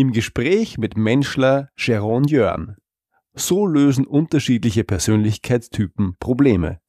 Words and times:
Im 0.00 0.12
Gespräch 0.12 0.78
mit 0.78 0.96
Menschler 0.96 1.68
Sharon 1.76 2.24
Jörn. 2.24 2.76
So 3.34 3.66
lösen 3.66 4.06
unterschiedliche 4.06 4.82
Persönlichkeitstypen 4.82 6.16
Probleme. 6.18 6.80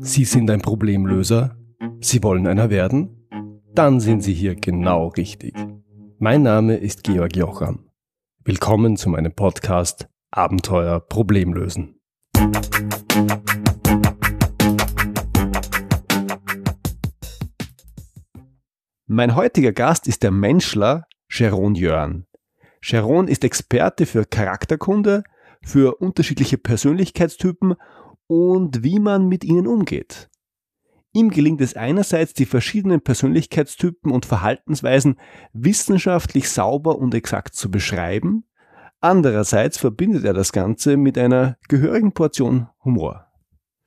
Sie 0.00 0.24
sind 0.24 0.50
ein 0.50 0.60
Problemlöser? 0.60 1.56
Sie 2.00 2.20
wollen 2.24 2.48
einer 2.48 2.68
werden? 2.68 3.28
Dann 3.76 4.00
sind 4.00 4.24
Sie 4.24 4.34
hier 4.34 4.56
genau 4.56 5.06
richtig. 5.06 5.54
Mein 6.18 6.42
Name 6.42 6.74
ist 6.78 7.04
Georg 7.04 7.36
Jocham. 7.36 7.88
Willkommen 8.42 8.96
zu 8.96 9.08
meinem 9.08 9.34
Podcast 9.36 10.08
Abenteuer 10.32 10.98
Problemlösen. 10.98 12.00
Mein 19.08 19.36
heutiger 19.36 19.70
Gast 19.70 20.08
ist 20.08 20.24
der 20.24 20.32
Menschler 20.32 21.06
Sharon 21.28 21.76
Jörn. 21.76 22.26
Sharon 22.80 23.28
ist 23.28 23.44
Experte 23.44 24.04
für 24.04 24.24
Charakterkunde, 24.24 25.22
für 25.62 26.00
unterschiedliche 26.00 26.58
Persönlichkeitstypen 26.58 27.76
und 28.26 28.82
wie 28.82 28.98
man 28.98 29.28
mit 29.28 29.44
ihnen 29.44 29.68
umgeht. 29.68 30.28
Ihm 31.12 31.30
gelingt 31.30 31.60
es 31.60 31.76
einerseits, 31.76 32.34
die 32.34 32.46
verschiedenen 32.46 33.00
Persönlichkeitstypen 33.00 34.10
und 34.10 34.26
Verhaltensweisen 34.26 35.20
wissenschaftlich 35.52 36.50
sauber 36.50 36.98
und 36.98 37.14
exakt 37.14 37.54
zu 37.54 37.70
beschreiben, 37.70 38.42
andererseits 38.98 39.78
verbindet 39.78 40.24
er 40.24 40.34
das 40.34 40.50
Ganze 40.50 40.96
mit 40.96 41.16
einer 41.16 41.58
gehörigen 41.68 42.10
Portion 42.10 42.66
Humor. 42.84 43.28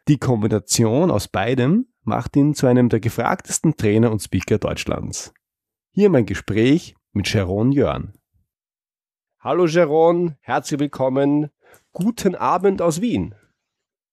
Die 0.07 0.17
Kombination 0.17 1.11
aus 1.11 1.27
beidem 1.27 1.87
macht 2.09 2.35
ihn 2.35 2.55
zu 2.55 2.65
einem 2.65 2.89
der 2.89 2.99
gefragtesten 2.99 3.77
Trainer 3.77 4.11
und 4.11 4.19
Speaker 4.19 4.57
Deutschlands. 4.57 5.31
Hier 5.91 6.09
mein 6.09 6.25
Gespräch 6.25 6.95
mit 7.13 7.27
Sharon 7.27 7.71
Jörn. 7.71 8.13
Hallo 9.39 9.67
Sharon, 9.67 10.35
herzlich 10.41 10.79
willkommen. 10.79 11.51
Guten 11.93 12.33
Abend 12.35 12.81
aus 12.81 12.99
Wien. 12.99 13.35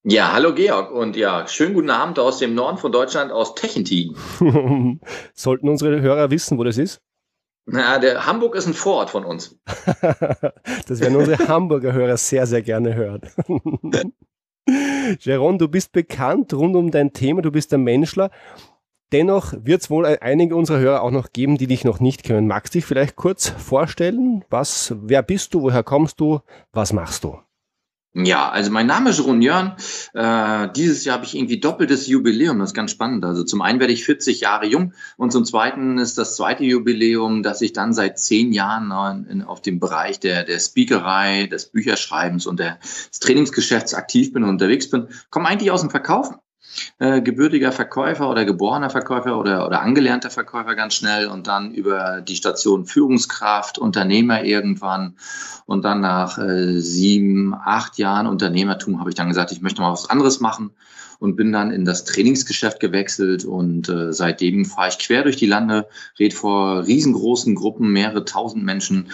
Ja, 0.05 0.33
hallo 0.33 0.55
Georg 0.55 0.93
und 0.93 1.17
ja, 1.17 1.48
schönen 1.48 1.73
guten 1.75 1.91
Abend 1.91 2.19
aus 2.19 2.39
dem 2.39 2.55
Norden 2.55 2.77
von 2.77 2.93
Deutschland, 2.93 3.33
aus 3.33 3.55
Techentin. 3.55 4.15
Sollten 5.35 5.69
unsere 5.69 6.01
Hörer 6.01 6.31
wissen, 6.31 6.59
wo 6.59 6.65
das 6.65 6.77
ist? 6.77 7.01
Na, 7.65 7.98
der 7.98 8.27
Hamburg 8.27 8.55
ist 8.57 8.67
ein 8.67 8.75
Vorort 8.75 9.09
von 9.09 9.25
uns. 9.25 9.59
das 10.87 11.01
werden 11.01 11.17
unsere 11.17 11.48
Hamburger 11.48 11.95
Hörer 11.95 12.19
sehr, 12.19 12.47
sehr 12.47 12.63
gerne 12.63 12.95
hören. 12.95 13.23
Jeron, 15.20 15.59
du 15.59 15.69
bist 15.69 15.92
bekannt 15.92 16.53
rund 16.55 16.77
um 16.77 16.91
dein 16.91 17.12
Thema, 17.12 17.42
du 17.42 17.50
bist 17.50 17.72
ein 17.72 17.83
Menschler. 17.83 18.31
Dennoch 19.12 19.55
wird 19.62 19.83
es 19.83 19.91
wohl 19.91 20.05
einige 20.05 20.56
unserer 20.56 20.81
Hörer 20.81 21.03
auch 21.03 21.12
noch 21.12 21.33
geben, 21.33 21.58
die 21.58 21.69
dich 21.69 21.84
noch 21.84 22.00
nicht 22.00 22.25
kennen. 22.25 22.48
Magst 22.48 22.75
du 22.75 22.78
dich 22.78 22.86
vielleicht 22.86 23.14
kurz 23.14 23.48
vorstellen? 23.48 24.45
Was, 24.50 24.95
wer 25.00 25.23
bist 25.23 25.55
du? 25.55 25.62
Woher 25.62 25.84
kommst 25.84 26.19
du? 26.19 26.41
Was 26.73 26.92
machst 26.92 27.23
du? 27.23 27.39
Ja, 28.25 28.48
also 28.48 28.70
mein 28.70 28.86
Name 28.86 29.11
ist 29.11 29.22
Ron 29.22 29.42
Jörn. 29.42 29.77
Äh, 30.14 30.69
dieses 30.75 31.05
Jahr 31.05 31.17
habe 31.17 31.27
ich 31.27 31.36
irgendwie 31.36 31.61
doppeltes 31.61 32.06
Jubiläum, 32.06 32.58
das 32.58 32.70
ist 32.70 32.75
ganz 32.75 32.91
spannend. 32.91 33.27
Also 33.27 33.45
zum 33.45 33.61
einen 33.61 33.78
werde 33.78 33.92
ich 33.92 34.06
40 34.06 34.41
Jahre 34.41 34.64
jung 34.64 34.95
und 35.19 35.33
zum 35.33 35.45
zweiten 35.45 35.98
ist 35.98 36.17
das 36.17 36.34
zweite 36.34 36.64
Jubiläum, 36.64 37.42
dass 37.42 37.61
ich 37.61 37.75
dann 37.75 37.92
seit 37.92 38.19
zehn 38.19 38.55
Jahren 38.55 39.27
in, 39.28 39.42
auf 39.42 39.61
dem 39.61 39.81
Bereich 39.81 40.19
der, 40.19 40.45
der 40.45 40.58
Speakerei, 40.58 41.47
des 41.47 41.67
Bücherschreibens 41.67 42.47
und 42.47 42.58
des 42.58 43.20
Trainingsgeschäfts 43.20 43.92
aktiv 43.92 44.33
bin 44.33 44.45
und 44.45 44.48
unterwegs 44.48 44.89
bin. 44.89 45.08
Komme 45.28 45.48
eigentlich 45.48 45.70
aus 45.70 45.83
dem 45.83 45.91
Verkauf, 45.91 46.30
äh, 46.99 47.21
gebürtiger 47.21 47.73
Verkäufer 47.73 48.31
oder 48.31 48.45
geborener 48.45 48.91
Verkäufer 48.91 49.39
oder, 49.39 49.67
oder 49.67 49.83
angelernter 49.83 50.31
Verkäufer 50.31 50.75
ganz 50.75 50.95
schnell 50.95 51.29
und 51.29 51.47
dann 51.47 51.73
über 51.73 52.21
die 52.21 52.37
Station 52.37 52.87
Führungskraft, 52.87 53.79
Unternehmer 53.79 54.45
irgendwann 54.45 55.17
und 55.67 55.85
dann 55.85 56.01
nach 56.01 56.39
äh, 56.39 56.81
sieben, 56.81 57.55
acht 57.55 57.99
Jahren 57.99 58.27
Unternehmertum 58.27 59.01
habe 59.01 59.11
ich 59.11 59.17
dann 59.17 59.29
gesagt, 59.29 59.53
ich 59.53 59.61
möchte 59.61 59.81
mal 59.81 59.92
was 59.92 60.11
anderes 60.11 60.41
machen 60.41 60.73
und 61.19 61.37
bin 61.37 61.53
dann 61.53 61.71
in 61.71 61.85
das 61.85 62.05
Trainingsgeschäft 62.05 62.81
gewechselt 62.81 63.45
und 63.45 63.89
äh, 63.89 64.13
seitdem 64.13 64.65
fahre 64.65 64.89
ich 64.89 64.99
quer 64.99 65.23
durch 65.23 65.37
die 65.37 65.47
Lande, 65.47 65.87
red 66.19 66.35
vor 66.35 66.87
riesengroßen 66.87 67.55
Gruppen, 67.55 67.91
mehrere 67.91 68.25
tausend 68.25 68.65
Menschen, 68.65 69.11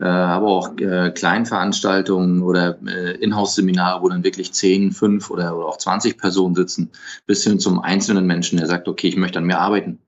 äh, 0.00 0.04
aber 0.04 0.46
auch 0.48 0.76
äh, 0.78 1.10
Kleinveranstaltungen 1.10 2.42
oder 2.42 2.78
äh, 2.86 3.16
Inhouse-Seminare, 3.16 4.02
wo 4.02 4.08
dann 4.08 4.24
wirklich 4.24 4.52
zehn, 4.52 4.92
fünf 4.92 5.30
oder, 5.30 5.56
oder 5.56 5.66
auch 5.66 5.78
20 5.78 6.18
Personen 6.18 6.54
sitzen, 6.54 6.90
bis 7.26 7.44
hin 7.44 7.58
zum 7.58 7.80
einzelnen 7.80 8.26
Menschen, 8.26 8.58
der 8.58 8.66
sagt, 8.66 8.88
okay, 8.88 9.08
ich 9.08 9.16
möchte 9.16 9.38
an 9.38 9.46
mir 9.46 9.58
arbeiten. 9.58 9.98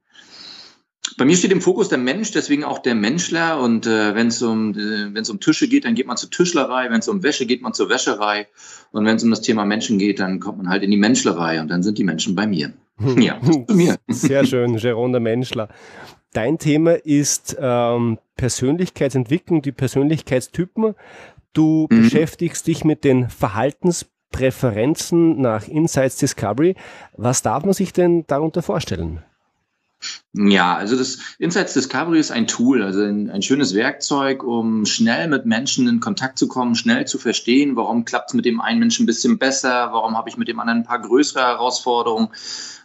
Bei 1.19 1.25
mir 1.25 1.37
steht 1.37 1.53
im 1.53 1.63
Fokus 1.63 1.89
der 1.89 1.99
Mensch, 1.99 2.31
deswegen 2.33 2.63
auch 2.63 2.79
der 2.79 2.95
Menschler. 2.95 3.59
Und 3.61 3.87
äh, 3.87 4.15
wenn 4.15 4.27
es 4.27 4.43
um, 4.43 4.73
äh, 4.73 5.15
wenn's 5.15 5.31
um 5.31 5.41
Tische 5.41 5.67
geht, 5.67 5.87
dann 5.87 5.95
geht 5.95 6.07
man 6.07 6.19
zur 6.19 6.31
Tischlerei. 6.31 6.91
Wenn 6.91 6.99
es 6.99 7.09
um 7.09 7.23
Wäsche 7.23 7.47
geht, 7.47 7.63
man 7.63 7.73
zur 7.73 7.89
Wäscherei. 7.89 8.49
Und 8.93 9.07
wenn 9.07 9.17
es 9.17 9.25
um 9.25 9.31
das 9.31 9.41
Thema 9.41 9.65
Menschen 9.65 9.99
geht, 9.99 10.21
dann 10.21 10.41
kommt 10.41 10.59
man 10.59 10.69
halt 10.69 10.83
in 10.83 10.91
die 10.91 10.99
Menschlerei. 10.99 11.61
Und 11.61 11.69
dann 11.69 11.83
sind 11.83 11.97
die 11.97 12.05
Menschen 12.05 12.35
bei 12.35 12.47
mir. 12.47 12.75
Ja, 13.19 13.41
bei 13.67 13.75
mir. 13.75 13.97
Sehr 14.09 14.45
schön, 14.45 14.77
Jerome 14.77 15.13
der 15.13 15.21
Menschler. 15.21 15.69
Dein 16.33 16.59
Thema 16.59 16.93
ist 16.93 17.57
ähm, 17.59 18.19
Persönlichkeitsentwicklung, 18.37 19.63
die 19.63 19.73
Persönlichkeitstypen. 19.73 20.95
Du 21.55 21.87
mhm. 21.91 22.03
beschäftigst 22.03 22.67
dich 22.67 22.85
mit 22.85 23.05
den 23.05 23.31
Verhaltenspräferenzen 23.31 25.41
nach 25.41 25.67
Insights 25.67 26.19
Discovery. 26.19 26.75
Was 27.17 27.41
darf 27.41 27.65
man 27.65 27.73
sich 27.73 27.95
denn 27.95 28.27
darunter 28.27 28.61
vorstellen? 28.61 29.23
Ja, 30.35 30.77
also 30.77 30.97
das 30.97 31.19
Insights 31.39 31.73
Discovery 31.73 32.19
ist 32.19 32.31
ein 32.31 32.47
Tool, 32.47 32.83
also 32.83 33.01
ein, 33.03 33.31
ein, 33.31 33.43
schönes 33.43 33.75
Werkzeug, 33.75 34.45
um 34.45 34.85
schnell 34.85 35.29
mit 35.29 35.47
Menschen 35.47 35.89
in 35.89 36.01
Kontakt 36.01 36.39
zu 36.39 36.49
kommen, 36.49 36.75
schnell 36.75 37.07
zu 37.07 37.19
verstehen, 37.19 37.77
warum 37.77 38.05
klappt 38.05 38.31
es 38.31 38.35
mit 38.35 38.45
dem 38.45 38.61
einen 38.61 38.79
Menschen 38.79 39.05
ein 39.05 39.07
bisschen 39.07 39.39
besser, 39.39 39.93
warum 39.93 40.17
habe 40.17 40.29
ich 40.29 40.37
mit 40.37 40.49
dem 40.49 40.61
anderen 40.61 40.81
ein 40.81 40.87
paar 40.87 41.01
größere 41.01 41.43
Herausforderungen. 41.43 42.29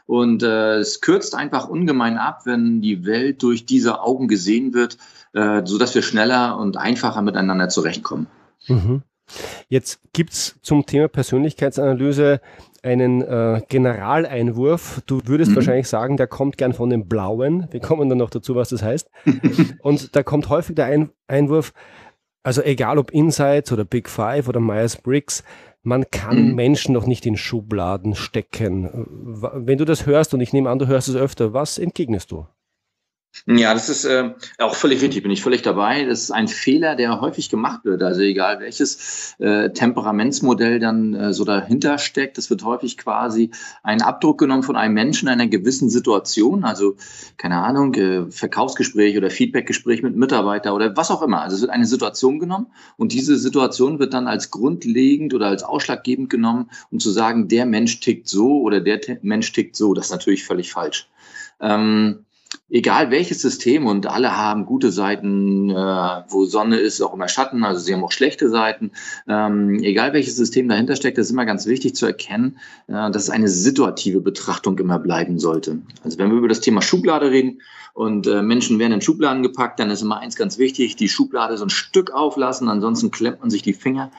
Und 0.05 0.43
äh, 0.43 0.77
es 0.77 1.01
kürzt 1.01 1.35
einfach 1.35 1.67
ungemein 1.67 2.17
ab, 2.17 2.41
wenn 2.45 2.81
die 2.81 3.05
Welt 3.05 3.43
durch 3.43 3.65
diese 3.65 4.01
Augen 4.01 4.27
gesehen 4.27 4.73
wird, 4.73 4.97
äh, 5.33 5.61
sodass 5.65 5.93
wir 5.93 6.01
schneller 6.01 6.57
und 6.57 6.77
einfacher 6.77 7.21
miteinander 7.21 7.69
zurechtkommen. 7.69 8.27
Mhm. 8.67 9.03
Jetzt 9.69 9.99
gibt's 10.13 10.55
zum 10.61 10.85
Thema 10.85 11.07
Persönlichkeitsanalyse 11.07 12.41
einen 12.83 13.21
äh, 13.21 13.61
Generaleinwurf. 13.67 15.01
Du 15.05 15.21
würdest 15.25 15.51
mhm. 15.51 15.55
wahrscheinlich 15.55 15.87
sagen, 15.87 16.17
der 16.17 16.27
kommt 16.27 16.57
gern 16.57 16.73
von 16.73 16.89
den 16.89 17.07
Blauen. 17.07 17.67
Wir 17.71 17.79
kommen 17.79 18.09
dann 18.09 18.17
noch 18.17 18.29
dazu, 18.29 18.55
was 18.55 18.69
das 18.69 18.81
heißt. 18.83 19.09
Und 19.81 20.15
da 20.15 20.23
kommt 20.23 20.49
häufig 20.49 20.75
der 20.75 20.85
Ein 20.85 21.09
Einwurf, 21.27 21.73
also 22.43 22.61
egal 22.63 22.97
ob 22.97 23.11
Insights 23.11 23.71
oder 23.71 23.85
Big 23.85 24.09
Five 24.09 24.47
oder 24.47 24.59
Myers-Briggs, 24.59 25.43
man 25.83 26.05
kann 26.11 26.49
mhm. 26.49 26.55
Menschen 26.55 26.93
noch 26.93 27.05
nicht 27.05 27.25
in 27.25 27.37
Schubladen 27.37 28.15
stecken. 28.15 29.07
Wenn 29.53 29.77
du 29.77 29.85
das 29.85 30.05
hörst, 30.05 30.33
und 30.33 30.41
ich 30.41 30.53
nehme 30.53 30.69
an, 30.69 30.79
du 30.79 30.87
hörst 30.87 31.07
es 31.07 31.15
öfter, 31.15 31.53
was 31.53 31.77
entgegnest 31.77 32.31
du? 32.31 32.45
Ja, 33.47 33.73
das 33.73 33.89
ist 33.89 34.05
äh, 34.05 34.33
auch 34.59 34.75
völlig 34.75 35.01
richtig, 35.01 35.23
bin 35.23 35.31
ich 35.31 35.41
völlig 35.41 35.61
dabei. 35.61 36.03
Das 36.05 36.21
ist 36.21 36.31
ein 36.31 36.49
Fehler, 36.49 36.95
der 36.95 37.21
häufig 37.21 37.49
gemacht 37.49 37.85
wird. 37.85 38.03
Also 38.03 38.21
egal 38.21 38.59
welches 38.59 39.35
äh, 39.39 39.71
Temperamentsmodell 39.71 40.79
dann 40.79 41.13
äh, 41.13 41.33
so 41.33 41.45
dahinter 41.45 41.97
steckt, 41.97 42.37
es 42.37 42.49
wird 42.49 42.63
häufig 42.63 42.97
quasi 42.97 43.49
ein 43.83 44.01
Abdruck 44.01 44.37
genommen 44.37 44.63
von 44.63 44.75
einem 44.75 44.93
Menschen 44.93 45.27
in 45.27 45.33
einer 45.33 45.47
gewissen 45.47 45.89
Situation. 45.89 46.65
Also 46.65 46.97
keine 47.37 47.63
Ahnung, 47.63 47.95
äh, 47.95 48.29
Verkaufsgespräch 48.29 49.17
oder 49.17 49.31
Feedbackgespräch 49.31 50.03
mit 50.03 50.15
Mitarbeiter 50.15 50.75
oder 50.75 50.95
was 50.97 51.09
auch 51.09 51.21
immer. 51.21 51.41
Also 51.41 51.55
es 51.55 51.61
wird 51.61 51.71
eine 51.71 51.87
Situation 51.87 52.37
genommen 52.37 52.67
und 52.97 53.13
diese 53.13 53.37
Situation 53.37 53.97
wird 53.97 54.13
dann 54.13 54.27
als 54.27 54.51
grundlegend 54.51 55.33
oder 55.33 55.47
als 55.47 55.63
ausschlaggebend 55.63 56.29
genommen, 56.29 56.69
um 56.91 56.99
zu 56.99 57.09
sagen, 57.09 57.47
der 57.47 57.65
Mensch 57.65 58.01
tickt 58.01 58.27
so 58.27 58.61
oder 58.61 58.81
der 58.81 58.99
Mensch 59.21 59.51
tickt 59.53 59.75
so. 59.77 59.93
Das 59.93 60.07
ist 60.07 60.11
natürlich 60.11 60.43
völlig 60.43 60.71
falsch. 60.71 61.09
Ähm, 61.59 62.25
egal 62.71 63.11
welches 63.11 63.41
System 63.41 63.85
und 63.85 64.07
alle 64.07 64.35
haben 64.35 64.65
gute 64.65 64.91
Seiten, 64.91 65.69
äh, 65.69 65.73
wo 66.29 66.45
Sonne 66.45 66.77
ist, 66.77 67.01
auch 67.01 67.13
immer 67.13 67.27
Schatten, 67.27 67.63
also 67.63 67.81
sie 67.81 67.93
haben 67.93 68.03
auch 68.03 68.11
schlechte 68.11 68.49
Seiten. 68.49 68.91
Ähm, 69.27 69.79
egal 69.83 70.13
welches 70.13 70.37
System 70.37 70.69
dahinter 70.69 70.95
steckt, 70.95 71.17
ist 71.17 71.31
immer 71.31 71.45
ganz 71.45 71.65
wichtig 71.67 71.95
zu 71.95 72.05
erkennen, 72.05 72.57
äh, 72.87 73.11
dass 73.11 73.23
es 73.23 73.29
eine 73.29 73.49
situative 73.49 74.21
Betrachtung 74.21 74.79
immer 74.79 74.99
bleiben 74.99 75.37
sollte. 75.37 75.79
Also 76.03 76.17
wenn 76.17 76.31
wir 76.31 76.37
über 76.37 76.47
das 76.47 76.61
Thema 76.61 76.81
Schublade 76.81 77.29
reden 77.29 77.61
und 77.93 78.25
äh, 78.27 78.41
Menschen 78.41 78.79
werden 78.79 78.93
in 78.93 79.01
Schubladen 79.01 79.43
gepackt, 79.43 79.79
dann 79.79 79.89
ist 79.89 80.01
immer 80.01 80.19
eins 80.19 80.37
ganz 80.37 80.57
wichtig, 80.57 80.95
die 80.95 81.09
Schublade 81.09 81.57
so 81.57 81.65
ein 81.65 81.69
Stück 81.69 82.11
auflassen, 82.11 82.69
ansonsten 82.69 83.11
klemmt 83.11 83.41
man 83.41 83.49
sich 83.49 83.63
die 83.63 83.73
Finger. 83.73 84.11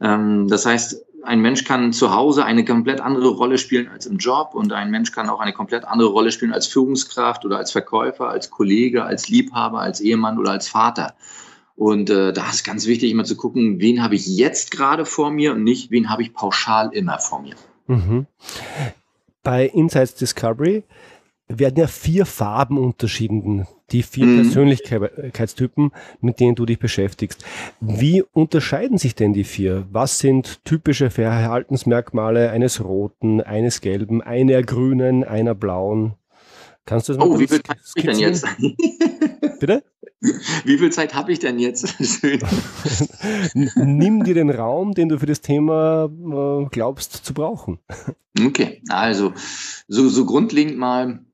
Ähm, 0.00 0.48
das 0.48 0.66
heißt, 0.66 1.04
ein 1.24 1.40
Mensch 1.40 1.64
kann 1.64 1.92
zu 1.92 2.14
Hause 2.14 2.44
eine 2.44 2.64
komplett 2.64 3.00
andere 3.00 3.28
Rolle 3.28 3.58
spielen 3.58 3.88
als 3.88 4.06
im 4.06 4.18
Job 4.18 4.54
und 4.54 4.72
ein 4.72 4.90
Mensch 4.90 5.12
kann 5.12 5.28
auch 5.28 5.40
eine 5.40 5.52
komplett 5.52 5.84
andere 5.84 6.08
Rolle 6.08 6.30
spielen 6.30 6.52
als 6.52 6.66
Führungskraft 6.66 7.44
oder 7.44 7.58
als 7.58 7.72
Verkäufer, 7.72 8.28
als 8.28 8.50
Kollege, 8.50 9.04
als 9.04 9.28
Liebhaber, 9.28 9.80
als 9.80 10.00
Ehemann 10.00 10.38
oder 10.38 10.52
als 10.52 10.68
Vater. 10.68 11.14
Und 11.76 12.10
äh, 12.10 12.32
da 12.32 12.48
ist 12.50 12.64
ganz 12.64 12.86
wichtig, 12.86 13.10
immer 13.10 13.24
zu 13.24 13.36
gucken, 13.36 13.80
wen 13.80 14.02
habe 14.02 14.14
ich 14.14 14.26
jetzt 14.26 14.70
gerade 14.70 15.04
vor 15.04 15.30
mir 15.30 15.52
und 15.52 15.64
nicht, 15.64 15.90
wen 15.90 16.08
habe 16.08 16.22
ich 16.22 16.32
pauschal 16.32 16.90
immer 16.92 17.18
vor 17.18 17.42
mir. 17.42 17.54
Mhm. 17.86 18.26
Bei 19.42 19.66
Insights 19.66 20.14
Discovery 20.14 20.84
werden 21.48 21.78
ja 21.78 21.86
vier 21.86 22.26
Farben 22.26 22.78
unterschieden, 22.78 23.66
die 23.90 24.02
vier 24.02 24.26
mhm. 24.26 24.42
Persönlichkeitstypen, 24.42 25.90
mit 26.20 26.40
denen 26.40 26.54
du 26.54 26.64
dich 26.66 26.78
beschäftigst. 26.78 27.44
Wie 27.80 28.22
unterscheiden 28.22 28.98
sich 28.98 29.14
denn 29.14 29.32
die 29.32 29.44
vier? 29.44 29.86
Was 29.90 30.18
sind 30.18 30.64
typische 30.64 31.10
Verhaltensmerkmale 31.10 32.50
eines 32.50 32.82
roten, 32.82 33.40
eines 33.40 33.80
gelben, 33.80 34.22
einer 34.22 34.62
grünen, 34.62 35.24
einer 35.24 35.54
blauen? 35.54 36.14
Kannst 36.86 37.08
du 37.08 37.12
das 37.12 37.18
mal 37.18 37.28
Oh, 37.28 37.38
wie 37.38 37.46
viel 37.46 37.62
Zeit 37.62 37.78
habe 37.78 37.80
ich 37.94 38.04
denn 38.04 38.18
jetzt? 38.18 38.46
Bitte? 39.60 39.82
Wie 40.64 40.78
viel 40.78 40.90
Zeit 40.90 41.14
habe 41.14 41.32
ich 41.32 41.38
denn 41.38 41.58
jetzt? 41.58 41.96
Nimm 43.54 44.24
dir 44.24 44.34
den 44.34 44.48
Raum, 44.50 44.92
den 44.94 45.10
du 45.10 45.18
für 45.18 45.26
das 45.26 45.42
Thema 45.42 46.06
äh, 46.06 46.66
glaubst 46.70 47.12
zu 47.26 47.34
brauchen. 47.34 47.78
Okay, 48.38 48.82
also 48.88 49.34
so, 49.86 50.08
so 50.08 50.24
grundlegend 50.24 50.78
mal 50.78 51.24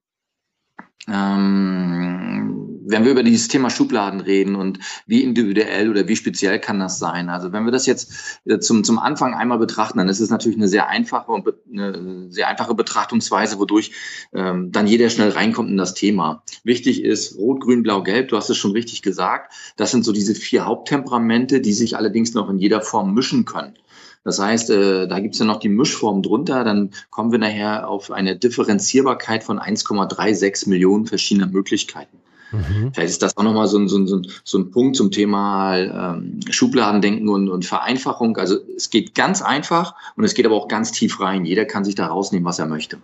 ähm, 1.09 2.81
wenn 2.91 3.05
wir 3.05 3.13
über 3.13 3.23
dieses 3.23 3.49
Thema 3.49 3.71
Schubladen 3.71 4.21
reden 4.21 4.57
und 4.57 4.79
wie 5.07 5.23
individuell 5.23 5.91
oder 5.91 6.09
wie 6.09 6.17
speziell 6.17 6.59
kann 6.59 6.81
das 6.81 6.99
sein? 6.99 7.29
Also 7.29 7.53
wenn 7.53 7.65
wir 7.65 7.73
das 7.73 7.87
jetzt 7.87 8.41
äh, 8.45 8.59
zum, 8.59 8.85
zum 8.85 8.99
Anfang 8.99 9.35
einmal 9.35 9.59
betrachten, 9.59 9.99
dann 9.99 10.09
ist 10.09 10.21
es 10.21 10.31
natürlich 10.31 10.59
eine 10.59 10.69
sehr 10.69 10.89
einfache 10.89 11.31
und 11.31 11.49
eine 11.73 12.31
sehr 12.31 12.49
einfache 12.49 12.75
Betrachtungsweise, 12.75 13.59
wodurch 13.59 13.93
ähm, 14.33 14.73
dann 14.73 14.87
jeder 14.87 15.09
schnell 15.11 15.31
reinkommt 15.31 15.71
in 15.71 15.77
das 15.77 15.95
Thema. 15.95 16.43
Wichtig 16.65 17.03
ist 17.05 17.37
Rot, 17.37 17.61
Grün, 17.61 17.83
Blau, 17.83 18.03
Gelb. 18.03 18.29
Du 18.29 18.37
hast 18.37 18.51
es 18.51 18.57
schon 18.57 18.73
richtig 18.73 19.03
gesagt. 19.03 19.53
Das 19.77 19.91
sind 19.91 20.05
so 20.05 20.13
diese 20.13 20.35
vier 20.35 20.67
Haupttemperamente, 20.67 21.61
die 21.61 21.73
sich 21.73 21.97
allerdings 21.97 22.35
noch 22.35 22.51
in 22.51 22.59
jeder 22.59 22.81
Form 22.81 23.15
mischen 23.15 23.45
können. 23.45 23.75
Das 24.23 24.39
heißt, 24.39 24.71
äh, 24.71 25.09
da 25.09 25.19
gibt 25.21 25.35
es 25.35 25.41
ja 25.41 25.47
noch 25.47 25.61
die 25.61 25.69
Mischform 25.69 26.23
drunter. 26.23 26.63
Dann 26.65 26.91
kommen 27.09 27.33
wir 27.33 27.39
nachher 27.39 27.89
auf 27.89 28.11
eine 28.11 28.37
Differenzierbarkeit 28.37 29.43
von 29.43 29.59
1,36 29.59 30.69
Millionen 30.69 31.07
verschiedener 31.07 31.47
Möglichkeiten. 31.47 32.19
Mhm. 32.53 32.93
Vielleicht 32.93 33.11
ist 33.11 33.23
das 33.23 33.37
auch 33.37 33.43
nochmal 33.43 33.69
so 33.69 33.79
ein, 33.79 33.89
so, 33.89 33.99
ein, 33.99 34.27
so 34.45 34.59
ein 34.59 34.71
Punkt 34.71 34.97
zum 34.97 35.11
Thema 35.11 35.79
ähm, 35.79 36.41
Schubladendenken 36.51 37.29
und, 37.29 37.49
und 37.49 37.65
Vereinfachung. 37.65 38.37
Also 38.37 38.59
es 38.77 38.91
geht 38.91 39.15
ganz 39.15 39.41
einfach 39.41 39.95
und 40.17 40.25
es 40.25 40.35
geht 40.35 40.47
aber 40.47 40.57
auch 40.57 40.69
ganz 40.69 40.93
tief 40.93 41.21
rein. 41.21 41.45
Jeder 41.45 41.65
kann 41.65 41.85
sich 41.85 41.95
da 41.95 42.07
rausnehmen, 42.07 42.45
was 42.45 42.59
er 42.59 42.67
möchte. 42.67 42.99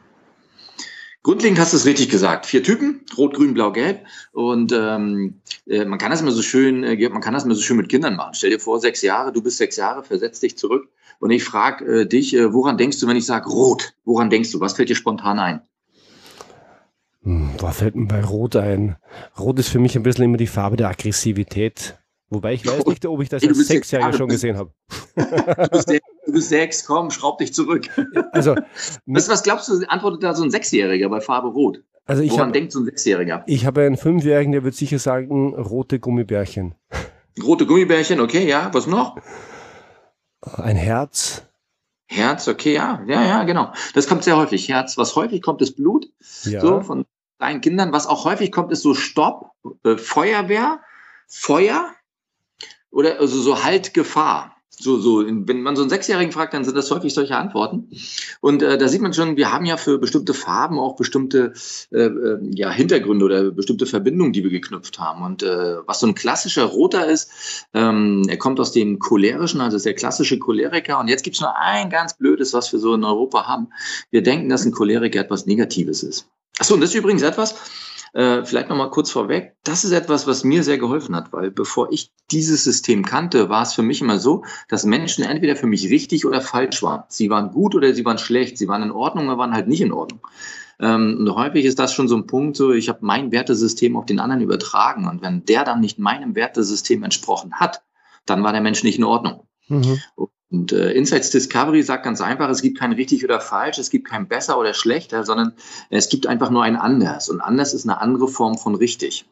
Grundlegend 1.23 1.59
hast 1.59 1.73
du 1.73 1.77
es 1.77 1.87
richtig 1.87 2.09
gesagt. 2.09 2.47
Vier 2.47 2.63
Typen, 2.63 3.01
Rot, 3.17 3.35
Grün, 3.35 3.55
Blau, 3.55 3.73
Gelb. 3.73 4.05
Und 4.33 4.73
ähm, 4.73 5.41
äh, 5.67 5.85
man 5.85 5.99
kann 5.99 6.11
das 6.11 6.21
immer 6.21 6.31
so 6.31 6.43
schön, 6.43 6.85
äh, 6.85 7.09
man 7.09 7.21
kann 7.21 7.35
das 7.35 7.45
immer 7.45 7.55
so 7.55 7.63
schön 7.63 7.77
mit 7.77 7.89
Kindern 7.89 8.17
machen. 8.17 8.35
Stell 8.35 8.51
dir 8.51 8.61
vor, 8.61 8.81
sechs 8.81 9.03
Jahre, 9.03 9.33
du 9.33 9.43
bist 9.43 9.57
sechs 9.57 9.77
Jahre, 9.77 10.05
versetz 10.05 10.41
dich 10.41 10.57
zurück 10.59 10.89
und 11.21 11.31
ich 11.31 11.45
frage 11.45 12.03
äh, 12.03 12.07
dich, 12.07 12.35
äh, 12.35 12.53
woran 12.53 12.79
denkst 12.79 13.01
du, 13.01 13.07
wenn 13.07 13.17
ich 13.17 13.27
sage 13.27 13.49
Rot? 13.49 13.95
Woran 14.05 14.31
denkst 14.31 14.53
du? 14.53 14.61
Was 14.61 14.75
fällt 14.75 14.89
dir 14.89 14.97
spontan 14.97 15.39
ein? 15.39 15.61
Hm, 17.23 17.51
was 17.59 17.79
fällt 17.79 17.97
mir 17.97 18.07
bei 18.07 18.23
Rot 18.23 18.57
ein? 18.57 18.97
Rot 19.39 19.59
ist 19.59 19.69
für 19.69 19.81
mich 19.81 19.97
ein 19.97 20.03
bisschen 20.03 20.25
immer 20.25 20.37
die 20.37 20.47
Farbe 20.47 20.77
der 20.77 20.89
Aggressivität. 20.89 21.99
Wobei 22.31 22.55
ich 22.55 22.67
weiß 22.67 22.87
nicht, 22.87 23.07
ob 23.07 23.23
ich 23.23 23.29
das 23.29 23.43
als 23.43 23.67
Sechsjähriger 23.67 24.13
schon 24.13 24.29
gesehen 24.29 24.57
habe. 24.57 24.71
Du 25.15 25.69
bist, 25.71 25.89
sechs, 25.89 26.07
du 26.27 26.33
bist 26.33 26.49
sechs, 26.49 26.85
komm, 26.85 27.11
schraub 27.11 27.39
dich 27.39 27.53
zurück. 27.55 27.89
Also, 28.33 28.55
was, 29.07 29.29
was 29.29 29.43
glaubst 29.43 29.69
du, 29.69 29.89
antwortet 29.89 30.23
da 30.23 30.35
so 30.35 30.43
ein 30.43 30.51
Sechsjähriger 30.51 31.09
bei 31.09 31.21
Farbe 31.21 31.49
Rot? 31.49 31.83
Also 32.05 32.23
ich 32.23 32.33
Woran 32.33 32.47
hab, 32.47 32.53
denkt 32.53 32.73
so 32.73 32.81
ein 32.81 32.85
Sechsjähriger? 32.85 33.43
Ich 33.47 33.67
habe 33.67 33.83
einen 33.83 33.97
Fünfjährigen, 33.97 34.53
der 34.53 34.63
wird 34.63 34.75
sicher 34.75 34.99
sagen, 34.99 35.55
rote 35.55 35.99
Gummibärchen. 35.99 36.75
Rote 37.43 37.67
Gummibärchen, 37.67 38.21
okay, 38.21 38.47
ja. 38.49 38.71
Was 38.73 38.87
noch? 38.87 39.17
Ein 40.41 40.77
Herz. 40.77 41.43
Herz, 42.09 42.47
okay, 42.47 42.75
ja, 42.75 43.03
ja, 43.07 43.23
ja, 43.25 43.45
genau. 43.45 43.73
Das 43.95 44.07
kommt 44.07 44.25
sehr 44.25 44.37
häufig. 44.37 44.69
Herz, 44.69 44.97
was 44.97 45.17
häufig 45.17 45.43
kommt, 45.43 45.61
ist 45.61 45.77
Blut. 45.77 46.09
Ja. 46.45 46.61
So 46.61 46.81
von 46.83 47.05
kleinen 47.39 47.61
Kindern. 47.61 47.93
Was 47.93 48.07
auch 48.07 48.25
häufig 48.25 48.53
kommt, 48.53 48.71
ist 48.71 48.83
so 48.83 48.95
Stopp, 48.95 49.53
äh, 49.85 49.97
Feuerwehr, 49.97 50.81
Feuer 51.27 51.91
oder 52.91 53.21
also 53.21 53.41
so 53.41 53.65
Halt, 53.65 53.93
Gefahr. 53.93 54.56
So, 54.79 54.99
so, 54.99 55.25
wenn 55.27 55.63
man 55.63 55.75
so 55.75 55.83
einen 55.83 55.89
Sechsjährigen 55.89 56.33
fragt, 56.33 56.53
dann 56.53 56.65
sind 56.65 56.77
das 56.77 56.91
häufig 56.91 57.15
solche 57.15 57.35
Antworten. 57.35 57.89
Und 58.41 58.63
äh, 58.63 58.77
da 58.77 58.89
sieht 58.89 59.01
man 59.01 59.15
schon, 59.15 59.39
wir 59.39 59.51
haben 59.51 59.65
ja 59.65 59.79
für 59.79 59.99
bestimmte 59.99 60.35
Farben 60.35 60.79
auch 60.79 60.97
bestimmte 60.97 61.55
äh, 61.93 62.05
äh, 62.05 62.39
ja, 62.55 62.71
Hintergründe 62.71 63.25
oder 63.25 63.51
bestimmte 63.53 63.87
Verbindungen, 63.87 64.35
die 64.35 64.45
wir 64.45 64.51
geknüpft 64.51 64.99
haben. 64.99 65.25
Und 65.25 65.43
äh, 65.43 65.77
was 65.87 66.01
so 66.01 66.07
ein 66.07 66.15
klassischer 66.15 66.65
Roter 66.65 67.07
ist, 67.07 67.31
ähm, 67.73 68.25
er 68.29 68.37
kommt 68.37 68.61
aus 68.61 68.73
dem 68.73 68.99
cholerischen, 68.99 69.63
also 69.63 69.79
ist 69.79 69.87
der 69.87 69.95
klassische 69.95 70.39
Choleriker. 70.39 71.01
Und 71.01 71.09
jetzt 71.09 71.23
gibt's 71.23 71.41
nur 71.41 71.57
ein 71.57 71.89
ganz 71.89 72.15
blödes, 72.15 72.53
was 72.53 72.71
wir 72.71 72.79
so 72.79 72.93
in 72.93 73.05
Europa 73.05 73.47
haben. 73.47 73.69
Wir 74.11 74.23
denken, 74.23 74.51
dass 74.51 74.67
ein 74.67 74.73
Choleriker 74.73 75.21
etwas 75.21 75.47
Negatives 75.47 76.03
ist. 76.03 76.29
Achso, 76.59 76.75
und 76.75 76.81
das 76.81 76.91
ist 76.91 76.97
übrigens 76.97 77.23
etwas, 77.23 77.55
äh, 78.17 78.47
vielleicht 78.47 78.71
nochmal 78.71 78.89
kurz 78.89 79.11
vorweg. 79.11 79.57
Das 79.63 79.85
ist 79.85 79.93
etwas, 79.93 80.27
was 80.27 80.43
mir 80.43 80.63
sehr 80.63 80.79
geholfen 80.79 81.15
hat, 81.15 81.35
weil 81.35 81.51
bevor 81.51 81.93
ich 81.93 82.13
dieses 82.31 82.65
System 82.65 83.05
kannte, 83.05 83.51
war 83.51 83.63
es 83.63 83.75
für 83.75 83.83
mich 83.83 84.01
immer 84.01 84.19
so, 84.19 84.43
dass 84.69 84.85
Menschen 84.85 85.23
entweder 85.23 85.55
für 85.55 85.67
mich 85.67 85.91
richtig 85.91 86.25
oder 86.25 86.41
falsch 86.41 86.83
waren. 86.83 87.05
Sie 87.09 87.29
waren 87.29 87.51
gut 87.51 87.75
oder 87.75 87.93
sie 87.93 88.07
waren 88.07 88.17
schlecht. 88.17 88.57
Sie 88.57 88.69
waren 88.69 88.83
in 88.83 88.91
Ordnung 88.91 89.27
oder 89.27 89.37
waren 89.37 89.53
halt 89.53 89.69
nicht 89.69 89.83
in 89.83 89.93
Ordnung. 89.93 90.27
Ähm, 90.81 91.19
und 91.21 91.35
häufig 91.35 91.67
ist 91.67 91.79
das 91.79 91.93
schon 91.93 92.09
so 92.09 92.17
ein 92.17 92.27
Punkt, 92.27 92.57
so 92.57 92.73
ich 92.73 92.89
habe 92.89 93.01
mein 93.03 93.33
Wertesystem 93.33 93.99
auf 93.99 94.07
den 94.07 94.19
anderen 94.19 94.41
übertragen. 94.41 95.07
Und 95.07 95.21
wenn 95.21 95.45
der 95.45 95.65
dann 95.65 95.81
nicht 95.81 95.99
meinem 95.99 96.35
Wertesystem 96.35 97.03
entsprochen 97.03 97.53
hat, 97.57 97.83
dann 98.25 98.43
war 98.43 98.53
der 98.53 98.63
Mensch 98.63 98.83
nicht 98.83 98.97
in 98.97 99.05
Ordnung. 99.05 99.47
Mhm. 99.69 100.01
Und 100.51 100.73
äh, 100.73 100.93
Insights 100.93 101.31
Discovery 101.31 101.83
sagt 101.83 102.05
ganz 102.05 102.21
einfach, 102.21 102.49
es 102.49 102.63
gibt 102.63 102.79
kein 102.79 102.93
richtig 102.93 103.25
oder 103.25 103.41
falsch, 103.41 103.79
es 103.79 103.91
gibt 103.91 104.07
kein 104.07 104.29
besser 104.29 104.59
oder 104.59 104.75
schlechter, 104.75 105.25
sondern 105.25 105.55
es 105.91 106.09
gibt 106.09 106.27
einfach 106.27 106.51
nur 106.51 106.63
ein 106.63 106.77
anders. 106.77 107.29
Und 107.29 107.41
anders 107.41 107.75
ist 107.75 107.85
eine 107.85 108.01
andere 108.01 108.29
Form 108.29 108.57
von 108.57 108.77
richtig. 108.77 109.27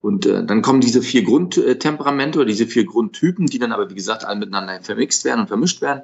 Und 0.00 0.26
äh, 0.26 0.44
dann 0.44 0.62
kommen 0.62 0.80
diese 0.80 1.02
vier 1.02 1.24
Grundtemperamente 1.24 2.38
oder 2.38 2.46
diese 2.46 2.66
vier 2.66 2.84
Grundtypen, 2.84 3.46
die 3.46 3.58
dann 3.58 3.72
aber, 3.72 3.90
wie 3.90 3.94
gesagt, 3.94 4.24
alle 4.24 4.38
miteinander 4.38 4.80
vermixt 4.82 5.24
werden 5.24 5.40
und 5.40 5.48
vermischt 5.48 5.82
werden. 5.82 6.02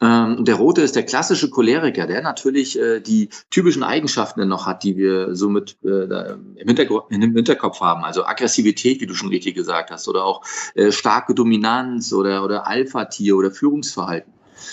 Ähm, 0.00 0.44
der 0.44 0.56
rote 0.56 0.82
ist 0.82 0.96
der 0.96 1.04
klassische 1.04 1.50
Choleriker, 1.50 2.06
der 2.06 2.22
natürlich 2.22 2.78
äh, 2.78 3.00
die 3.00 3.30
typischen 3.50 3.82
Eigenschaften 3.82 4.46
noch 4.46 4.66
hat, 4.66 4.82
die 4.84 4.96
wir 4.96 5.34
somit 5.34 5.76
äh, 5.82 6.32
im, 6.32 6.68
Hinterkopf, 6.68 7.10
im 7.10 7.34
Hinterkopf 7.34 7.80
haben. 7.80 8.04
Also 8.04 8.24
Aggressivität, 8.24 9.00
wie 9.00 9.06
du 9.06 9.14
schon 9.14 9.30
richtig 9.30 9.54
gesagt 9.54 9.90
hast, 9.90 10.06
oder 10.08 10.24
auch 10.24 10.44
äh, 10.74 10.92
starke 10.92 11.34
Dominanz 11.34 12.12
oder, 12.12 12.44
oder 12.44 12.66
Alpha-Tier 12.66 13.36
oder 13.36 13.50
Führungsverhalten. 13.50 14.32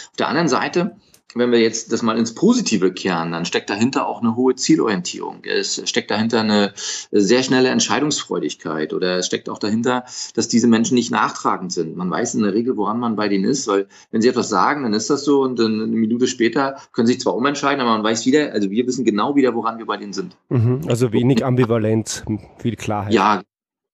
Auf 0.09 0.17
der 0.17 0.27
anderen 0.27 0.47
Seite 0.47 0.95
wenn 1.35 1.51
wir 1.51 1.59
jetzt 1.59 1.91
das 1.91 2.01
mal 2.01 2.17
ins 2.17 2.33
Positive 2.35 2.91
kehren, 2.93 3.31
dann 3.31 3.45
steckt 3.45 3.69
dahinter 3.69 4.07
auch 4.07 4.21
eine 4.21 4.35
hohe 4.35 4.55
Zielorientierung. 4.55 5.43
Es 5.43 5.81
steckt 5.89 6.11
dahinter 6.11 6.41
eine 6.41 6.73
sehr 7.11 7.43
schnelle 7.43 7.69
Entscheidungsfreudigkeit 7.69 8.93
oder 8.93 9.17
es 9.17 9.25
steckt 9.25 9.49
auch 9.49 9.59
dahinter, 9.59 10.03
dass 10.35 10.47
diese 10.47 10.67
Menschen 10.67 10.95
nicht 10.95 11.11
nachtragend 11.11 11.71
sind. 11.71 11.95
Man 11.95 12.09
weiß 12.09 12.35
in 12.35 12.43
der 12.43 12.53
Regel, 12.53 12.77
woran 12.77 12.99
man 12.99 13.15
bei 13.15 13.27
denen 13.27 13.45
ist, 13.45 13.67
weil 13.67 13.87
wenn 14.11 14.21
sie 14.21 14.29
etwas 14.29 14.49
sagen, 14.49 14.83
dann 14.83 14.93
ist 14.93 15.09
das 15.09 15.23
so 15.23 15.41
und 15.41 15.59
dann 15.59 15.81
eine 15.81 15.85
Minute 15.87 16.27
später 16.27 16.75
können 16.93 17.07
sie 17.07 17.13
sich 17.13 17.21
zwar 17.21 17.35
umentscheiden, 17.35 17.81
aber 17.81 17.91
man 17.91 18.03
weiß 18.03 18.25
wieder, 18.25 18.51
also 18.53 18.69
wir 18.69 18.85
wissen 18.87 19.05
genau 19.05 19.35
wieder, 19.35 19.55
woran 19.55 19.77
wir 19.77 19.85
bei 19.85 19.97
denen 19.97 20.13
sind. 20.13 20.35
Mhm, 20.49 20.81
also 20.87 21.13
wenig 21.13 21.45
Ambivalenz, 21.45 22.23
viel 22.57 22.75
Klarheit. 22.75 23.13
Ja, 23.13 23.41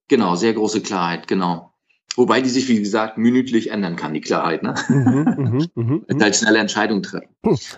genau, 0.07 0.35
sehr 0.35 0.53
große 0.53 0.81
Klarheit, 0.81 1.27
genau. 1.27 1.71
Wobei 2.15 2.41
die 2.41 2.49
sich, 2.49 2.67
wie 2.67 2.79
gesagt, 2.79 3.19
minütlich 3.19 3.69
ändern 3.69 3.95
kann, 3.95 4.13
die 4.13 4.21
Klarheit. 4.21 4.63
Ne? 4.63 4.73
Mhm, 4.89 5.67
mh, 5.75 5.83
mh, 5.83 6.01
halt 6.21 6.35
schnelle 6.35 6.57
Entscheidungen 6.57 7.03
treffen. 7.03 7.29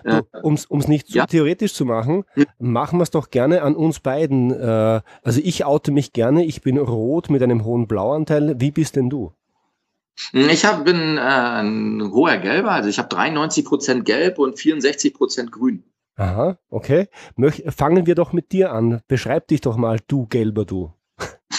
Äh, 0.04 0.22
um 0.42 0.54
es 0.54 0.88
nicht 0.88 1.08
zu 1.08 1.12
so 1.12 1.18
ja? 1.18 1.26
theoretisch 1.26 1.74
zu 1.74 1.84
machen, 1.84 2.24
machen 2.58 2.98
wir 2.98 3.02
es 3.02 3.10
doch 3.10 3.30
gerne 3.30 3.60
an 3.62 3.76
uns 3.76 4.00
beiden. 4.00 4.50
Äh, 4.50 5.02
also 5.22 5.40
ich 5.44 5.66
oute 5.66 5.92
mich 5.92 6.14
gerne, 6.14 6.44
ich 6.44 6.62
bin 6.62 6.78
rot 6.78 7.28
mit 7.28 7.42
einem 7.42 7.64
hohen 7.64 7.86
Blauanteil. 7.86 8.54
Wie 8.58 8.70
bist 8.70 8.96
denn 8.96 9.10
du? 9.10 9.34
Ich 10.32 10.64
hab, 10.64 10.84
bin 10.84 11.16
äh, 11.16 11.20
ein 11.20 12.10
hoher 12.12 12.38
Gelber, 12.38 12.72
also 12.72 12.88
ich 12.88 12.98
habe 12.98 13.08
93 13.08 13.64
Prozent 13.64 14.04
Gelb 14.04 14.38
und 14.38 14.58
64 14.58 15.14
Prozent 15.14 15.52
Grün. 15.52 15.84
Aha, 16.16 16.58
okay. 16.68 17.08
Möch, 17.36 17.62
fangen 17.68 18.06
wir 18.06 18.14
doch 18.14 18.32
mit 18.32 18.52
dir 18.52 18.72
an. 18.72 19.00
Beschreib 19.08 19.48
dich 19.48 19.62
doch 19.62 19.76
mal, 19.76 19.98
du 20.06 20.26
Gelber, 20.26 20.64
du. 20.64 20.92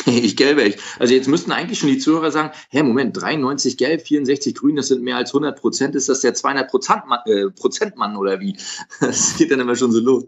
ich 0.06 0.36
gelbe 0.36 0.64
echt. 0.64 0.80
Also 1.00 1.14
jetzt 1.14 1.28
müssten 1.28 1.52
eigentlich 1.52 1.80
schon 1.80 1.90
die 1.90 1.98
Zuhörer 1.98 2.32
sagen, 2.32 2.52
hä, 2.70 2.84
Moment, 2.84 3.16
93 3.20 3.78
gelb, 3.78 4.02
64 4.02 4.56
grün, 4.56 4.76
das 4.76 4.88
sind 4.88 5.04
mehr 5.04 5.18
als 5.18 5.32
100 5.32 5.60
Prozent. 5.60 5.96
Ist 5.96 6.10
das 6.10 6.22
der 6.22 6.34
200 6.34 6.70
Prozent 6.70 7.06
Mann, 7.08 7.20
äh, 7.26 7.50
Prozent 7.50 7.98
Mann 7.98 8.16
oder 8.16 8.40
wie? 8.40 8.58
Das 9.00 9.38
geht 9.38 9.52
dann 9.52 9.60
immer 9.60 9.76
schon 9.76 9.92
so 9.92 10.00
los. 10.00 10.26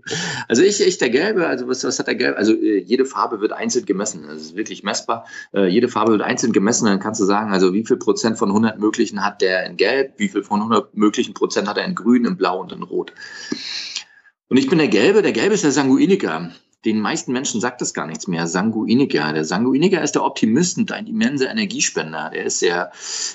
Also 0.48 0.64
ich, 0.64 0.82
ich 0.82 0.98
der 0.98 1.10
Gelbe, 1.10 1.48
also 1.48 1.68
was, 1.68 1.84
was 1.84 2.00
hat 2.00 2.08
der 2.08 2.16
Gelbe? 2.16 2.38
Also 2.38 2.54
äh, 2.54 2.80
jede 2.80 3.06
Farbe 3.06 3.40
wird 3.40 3.54
einzeln 3.54 3.86
gemessen. 3.86 4.26
Das 4.28 4.42
ist 4.42 4.56
wirklich 4.56 4.84
messbar. 4.84 5.26
Äh, 5.54 5.68
jede 5.68 5.88
Farbe 5.88 6.14
wird 6.14 6.22
einzeln 6.22 6.54
gemessen. 6.54 6.86
Dann 6.86 7.00
kannst 7.00 7.22
du 7.22 7.26
sagen, 7.26 7.52
also 7.52 7.74
wie 7.74 7.86
viel 7.86 7.98
Prozent 7.98 8.38
von 8.38 8.50
100 8.50 8.80
möglichen 8.80 9.24
hat 9.24 9.42
der 9.42 9.66
in 9.66 9.78
gelb, 9.78 10.14
wie 10.18 10.30
viel 10.30 10.44
von 10.44 10.60
100 10.60 10.96
möglichen 10.96 11.34
Prozent 11.34 11.68
hat 11.68 11.78
er 11.78 11.86
in 11.86 11.96
grün, 11.96 12.26
in 12.26 12.38
blau 12.38 12.60
und 12.60 12.72
in 12.72 12.84
rot. 12.84 13.14
Und 14.50 14.58
ich 14.58 14.70
bin 14.70 14.78
der 14.78 14.88
Gelbe. 14.88 15.22
Der 15.22 15.32
Gelbe 15.32 15.56
ist 15.56 15.64
der 15.64 15.72
Sanguiniker. 15.72 16.52
Den 16.86 17.00
meisten 17.00 17.32
Menschen 17.32 17.62
sagt 17.62 17.82
das 17.82 17.94
gar 17.94 18.08
nichts 18.08 18.28
mehr. 18.28 18.48
Sanguiniker. 18.48 19.32
Der 19.34 19.46
Sanguiniker 19.46 20.02
ist 20.02 20.16
der 20.16 20.24
Optimist 20.24 20.78
und 20.78 20.92
ein 20.92 21.08
immenser 21.08 21.50
Energiespender. 21.50 22.32
Der 22.34 22.46
ist 22.46 22.60
sehr 22.60 22.92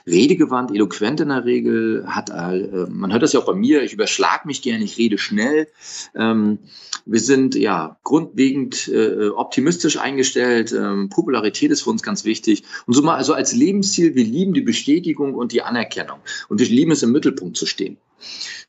redegewandt, 0.07 0.71
eloquent 0.71 1.21
in 1.21 1.29
der 1.29 1.45
Regel, 1.45 2.05
hat, 2.07 2.31
äh, 2.31 2.87
man 2.91 3.13
hört 3.13 3.23
das 3.23 3.33
ja 3.33 3.41
auch 3.41 3.47
bei 3.47 3.55
mir, 3.55 3.83
ich 3.83 3.93
überschlag 3.93 4.45
mich 4.45 4.63
gerne, 4.63 4.85
ich 4.85 4.99
rede 4.99 5.19
schnell. 5.19 5.69
Ähm, 6.15 6.59
wir 7.07 7.21
sind 7.21 7.55
ja 7.55 7.99
grundlegend 8.05 8.89
äh, 8.89 9.29
optimistisch 9.29 9.99
eingestellt. 9.99 10.73
Ähm, 10.73 11.09
Popularität 11.09 11.71
ist 11.71 11.83
für 11.83 11.91
uns 11.91 12.03
ganz 12.03 12.25
wichtig. 12.25 12.65
Und 12.87 12.93
so 12.93 13.03
mal 13.03 13.17
also 13.17 13.33
als 13.33 13.55
Lebensziel, 13.55 14.15
wir 14.15 14.25
lieben 14.25 14.53
die 14.53 14.61
Bestätigung 14.61 15.35
und 15.35 15.53
die 15.53 15.63
Anerkennung. 15.63 16.19
Und 16.49 16.61
wir 16.61 16.67
lieben 16.67 16.93
es, 16.93 17.03
im 17.03 17.13
Mittelpunkt 17.13 17.57
zu 17.57 17.65
stehen. 17.65 17.97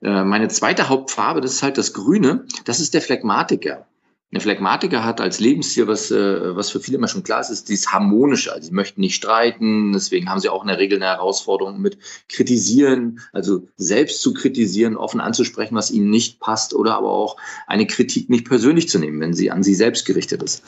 Äh, 0.02 0.24
meine 0.24 0.48
zweite 0.48 0.88
Hauptfarbe, 0.88 1.42
das 1.42 1.54
ist 1.54 1.64
halt 1.64 1.78
das 1.78 1.94
Grüne, 1.94 2.46
das 2.64 2.80
ist 2.80 2.94
der 2.94 3.02
Phlegmatiker. 3.02 3.86
Der 4.32 4.42
Phlegmatiker 4.42 5.04
hat 5.04 5.22
als 5.22 5.40
Lebensziel, 5.40 5.88
was, 5.88 6.12
äh, 6.12 6.56
was 6.56 6.70
für 6.70 6.80
viele 6.80 6.98
immer 6.98 7.08
schon 7.08 7.24
klar 7.24 7.42
ist, 7.42 7.50
ist 7.50 7.68
dieses 7.68 7.92
Harmonische. 7.92 8.54
Also 8.54 8.68
sie 8.68 8.74
möchten 8.74 9.02
nicht 9.02 9.16
streiten, 9.16 9.92
deswegen 9.92 10.30
haben 10.30 10.40
sie 10.40 10.50
auch 10.50 10.62
in 10.62 10.68
der 10.68 10.78
Regel 10.78 10.98
eine 10.98 11.08
Herausforderung 11.08 11.82
mit 11.82 11.98
Kritisieren, 12.28 13.22
also 13.34 13.68
selbst 13.76 14.22
zu 14.22 14.36
kritisieren, 14.36 14.98
offen 14.98 15.20
anzusprechen, 15.20 15.76
was 15.76 15.90
ihnen 15.90 16.12
nicht 16.12 16.40
passt 16.40 16.76
oder 16.76 16.96
aber 16.96 17.12
auch 17.12 17.38
eine 17.66 17.88
Kritik 17.88 18.30
nicht 18.30 18.48
persönlich 18.48 18.88
zu 18.88 19.00
nehmen, 19.00 19.20
wenn 19.20 19.34
sie 19.34 19.50
an 19.50 19.64
sie 19.64 19.74
selbst 19.74 20.06
gerichtet 20.06 20.44
ist. 20.44 20.64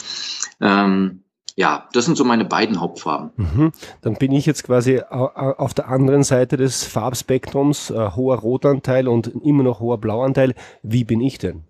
Ähm, 0.60 1.22
ja, 1.56 1.88
das 1.94 2.06
sind 2.06 2.18
so 2.18 2.24
meine 2.24 2.46
beiden 2.46 2.80
Hauptfarben. 2.80 3.32
Mhm. 3.36 3.72
Dann 4.02 4.16
bin 4.16 4.32
ich 4.32 4.48
jetzt 4.48 4.64
quasi 4.64 5.02
auf 5.02 5.74
der 5.76 5.90
anderen 5.90 6.24
Seite 6.24 6.58
des 6.58 6.84
Farbspektrums, 6.84 7.92
äh, 7.92 8.12
hoher 8.16 8.40
Rotanteil 8.40 9.08
und 9.08 9.28
immer 9.44 9.62
noch 9.62 9.80
hoher 9.82 10.00
Blauanteil. 10.00 10.56
Wie 10.82 11.04
bin 11.04 11.22
ich 11.22 11.38
denn? 11.38 11.66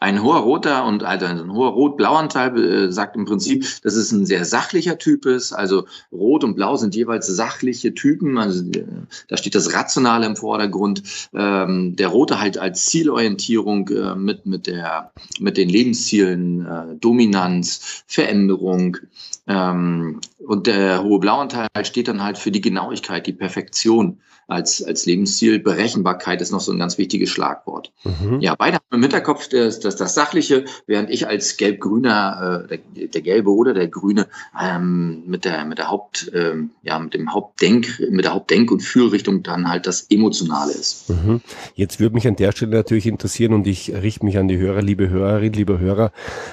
Ein 0.00 0.22
hoher 0.22 0.40
roter 0.40 0.84
und 0.84 1.02
also 1.04 1.26
ein 1.26 1.52
hoher 1.52 1.70
rot-blau-Anteil 1.70 2.58
äh, 2.58 2.92
sagt 2.92 3.16
im 3.16 3.24
Prinzip, 3.24 3.66
dass 3.82 3.94
es 3.94 4.12
ein 4.12 4.26
sehr 4.26 4.44
sachlicher 4.44 4.98
Typ 4.98 5.26
ist. 5.26 5.52
Also 5.52 5.86
rot 6.12 6.44
und 6.44 6.54
blau 6.54 6.76
sind 6.76 6.94
jeweils 6.94 7.26
sachliche 7.26 7.94
Typen. 7.94 8.38
Also 8.38 8.64
äh, 8.70 8.84
da 9.28 9.36
steht 9.36 9.54
das 9.54 9.74
Rationale 9.74 10.26
im 10.26 10.36
Vordergrund. 10.36 11.02
Ähm, 11.34 11.96
der 11.96 12.08
rote 12.08 12.40
halt 12.40 12.58
als 12.58 12.86
Zielorientierung 12.86 13.88
äh, 13.88 14.14
mit 14.14 14.46
mit 14.46 14.66
der 14.66 15.12
mit 15.40 15.56
den 15.56 15.68
Lebenszielen, 15.68 16.66
äh, 16.66 16.96
Dominanz, 17.00 18.02
Veränderung. 18.06 18.98
Ähm, 19.46 20.20
und 20.48 20.66
der 20.66 21.02
hohe 21.02 21.20
Blauanteil 21.20 21.68
steht 21.82 22.08
dann 22.08 22.22
halt 22.22 22.38
für 22.38 22.50
die 22.50 22.62
Genauigkeit, 22.62 23.26
die 23.26 23.34
Perfektion 23.34 24.18
als, 24.48 24.82
als 24.82 25.04
Lebensziel. 25.04 25.58
Berechenbarkeit 25.58 26.40
ist 26.40 26.50
noch 26.50 26.60
so 26.60 26.72
ein 26.72 26.78
ganz 26.78 26.96
wichtiges 26.96 27.28
Schlagwort. 27.28 27.92
Mhm. 28.04 28.40
Ja, 28.40 28.54
beide 28.56 28.76
haben 28.76 28.84
im 28.90 29.02
Hinterkopf 29.02 29.48
das, 29.48 29.78
das, 29.78 29.96
das 29.96 30.14
Sachliche, 30.14 30.64
während 30.86 31.10
ich 31.10 31.28
als 31.28 31.58
Gelb-Grüner, 31.58 32.66
äh, 32.70 32.78
der, 32.96 33.08
der 33.08 33.20
Gelbe 33.20 33.50
oder 33.50 33.74
der 33.74 33.88
Grüne, 33.88 34.26
ähm, 34.58 35.22
mit 35.26 35.44
der, 35.44 35.66
mit 35.66 35.76
der 35.76 35.90
Haupt, 35.90 36.32
ähm, 36.34 36.70
ja, 36.82 36.98
mit 36.98 37.12
dem 37.12 37.34
Hauptdenk, 37.34 38.02
mit 38.10 38.24
der 38.24 38.32
Hauptdenk- 38.32 38.72
und 38.72 38.80
Fühlrichtung 38.80 39.42
dann 39.42 39.68
halt 39.68 39.86
das 39.86 40.06
Emotionale 40.08 40.72
ist. 40.72 41.10
Mhm. 41.10 41.42
Jetzt 41.74 42.00
würde 42.00 42.14
mich 42.14 42.26
an 42.26 42.36
der 42.36 42.52
Stelle 42.52 42.74
natürlich 42.74 43.06
interessieren 43.06 43.52
und 43.52 43.66
ich 43.66 43.92
richte 43.92 44.24
mich 44.24 44.38
an 44.38 44.48
die 44.48 44.56
Hörer, 44.56 44.80
liebe 44.80 45.10
Hörerin, 45.10 45.52
liebe 45.52 45.78
Hörer. 45.78 46.10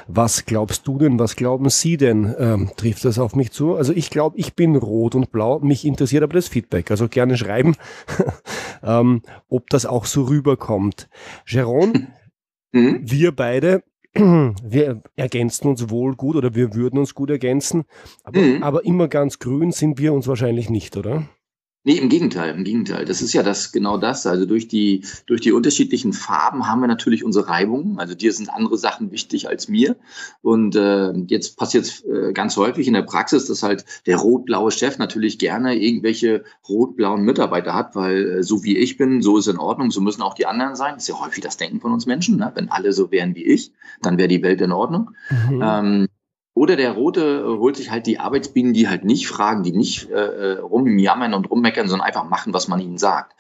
Was 0.10 0.46
glaubst 0.46 0.86
du 0.86 0.98
denn, 0.98 1.18
was 1.18 1.38
glauben 1.38 1.70
Sie 1.70 1.96
denn? 1.96 2.36
Ähm, 2.38 2.72
trifft 2.76 3.06
das 3.06 3.20
auf 3.20 3.38
mich 3.38 3.52
zu? 3.52 3.76
Also 3.76 3.85
ich 3.94 4.10
glaube, 4.10 4.38
ich 4.38 4.56
bin 4.56 4.76
rot 4.76 5.16
und 5.16 5.32
blau. 5.32 5.60
Mich 5.60 5.86
interessiert 5.86 6.24
aber 6.24 6.34
das 6.34 6.48
Feedback. 6.48 6.92
Also 6.92 7.08
gerne 7.08 7.38
schreiben 7.38 7.76
ähm, 8.84 9.22
ob 9.50 9.70
das 9.70 9.86
auch 9.86 10.06
so 10.06 10.24
rüberkommt. 10.24 11.10
Jeron, 11.46 12.08
mhm. 12.72 13.00
wir 13.02 13.32
beide, 13.32 13.84
wir 14.14 15.02
ergänzen 15.16 15.68
uns 15.68 15.90
wohl 15.90 16.16
gut 16.16 16.36
oder 16.36 16.56
wir 16.56 16.74
würden 16.74 17.00
uns 17.00 17.14
gut 17.14 17.30
ergänzen, 17.30 17.84
aber, 18.24 18.40
mhm. 18.40 18.64
aber 18.64 18.86
immer 18.86 19.08
ganz 19.08 19.40
grün 19.40 19.72
sind 19.72 20.00
wir 20.00 20.14
uns 20.14 20.28
wahrscheinlich 20.28 20.70
nicht, 20.70 20.96
oder? 20.98 21.28
Nee, 21.88 21.98
im 21.98 22.10
Gegenteil, 22.10 22.56
im 22.56 22.64
Gegenteil. 22.64 23.06
Das 23.06 23.22
ist 23.22 23.34
ja 23.34 23.44
das 23.44 23.72
genau 23.72 23.98
das. 23.98 24.26
Also 24.26 24.48
durch 24.48 24.68
die 24.68 25.06
durch 25.28 25.42
die 25.42 25.52
unterschiedlichen 25.52 26.14
Farben 26.14 26.68
haben 26.68 26.82
wir 26.82 26.88
natürlich 26.88 27.24
unsere 27.24 27.48
Reibungen. 27.48 28.00
Also 28.00 28.16
dir 28.16 28.34
sind 28.34 28.50
andere 28.50 28.76
Sachen 28.76 29.12
wichtig 29.12 29.48
als 29.48 29.68
mir. 29.68 29.96
Und 30.42 30.76
äh, 30.76 31.14
jetzt 31.28 31.58
passiert 31.58 31.86
es 31.86 32.04
äh, 32.04 32.34
ganz 32.34 32.58
häufig 32.58 32.88
in 32.88 32.96
der 32.96 33.04
Praxis, 33.04 33.46
dass 33.46 33.62
halt 33.62 33.86
der 34.08 34.18
rot-blaue 34.18 34.72
Chef 34.72 34.98
natürlich 34.98 35.38
gerne 35.38 35.76
irgendwelche 35.76 36.44
rot-blauen 36.68 37.22
Mitarbeiter 37.22 37.76
hat, 37.76 37.96
weil 37.96 38.40
äh, 38.40 38.44
so 38.44 38.64
wie 38.64 38.78
ich 38.78 38.98
bin, 38.98 39.22
so 39.22 39.38
ist 39.38 39.48
in 39.48 39.60
Ordnung, 39.60 39.92
so 39.92 40.02
müssen 40.02 40.24
auch 40.24 40.34
die 40.34 40.48
anderen 40.48 40.76
sein. 40.76 40.96
Das 40.96 41.04
ist 41.04 41.10
ja 41.10 41.24
häufig 41.24 41.44
das 41.44 41.58
Denken 41.58 41.82
von 41.82 41.94
uns 41.94 42.08
Menschen. 42.08 42.38
Ne? 42.38 42.52
Wenn 42.56 42.70
alle 42.70 42.94
so 42.94 43.12
wären 43.12 43.36
wie 43.36 43.46
ich, 43.46 43.72
dann 44.02 44.18
wäre 44.18 44.28
die 44.28 44.42
Welt 44.42 44.60
in 44.60 44.72
Ordnung. 44.72 45.12
Mhm. 45.52 45.62
Ähm, 45.64 46.08
oder 46.56 46.78
der 46.78 46.94
Rote 46.94 47.44
äh, 47.46 47.60
holt 47.60 47.76
sich 47.76 47.92
halt 47.92 48.08
die 48.08 48.18
Arbeitsbienen, 48.18 48.74
die 48.74 48.88
halt 48.88 49.04
nicht 49.04 49.28
fragen, 49.28 49.62
die 49.62 49.74
nicht 49.74 50.10
äh, 50.10 50.14
äh, 50.14 50.60
rumjammern 50.60 51.36
und 51.36 51.52
rummeckern, 51.52 51.88
sondern 51.88 52.08
einfach 52.08 52.28
machen, 52.28 52.54
was 52.54 52.68
man 52.68 52.80
ihnen 52.80 52.98
sagt. 52.98 53.36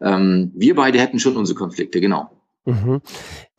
Ähm, 0.00 0.50
wir 0.56 0.74
beide 0.74 0.98
hätten 0.98 1.20
schon 1.20 1.36
unsere 1.36 1.56
Konflikte, 1.56 2.00
genau. 2.00 2.30
Mhm. 2.66 3.02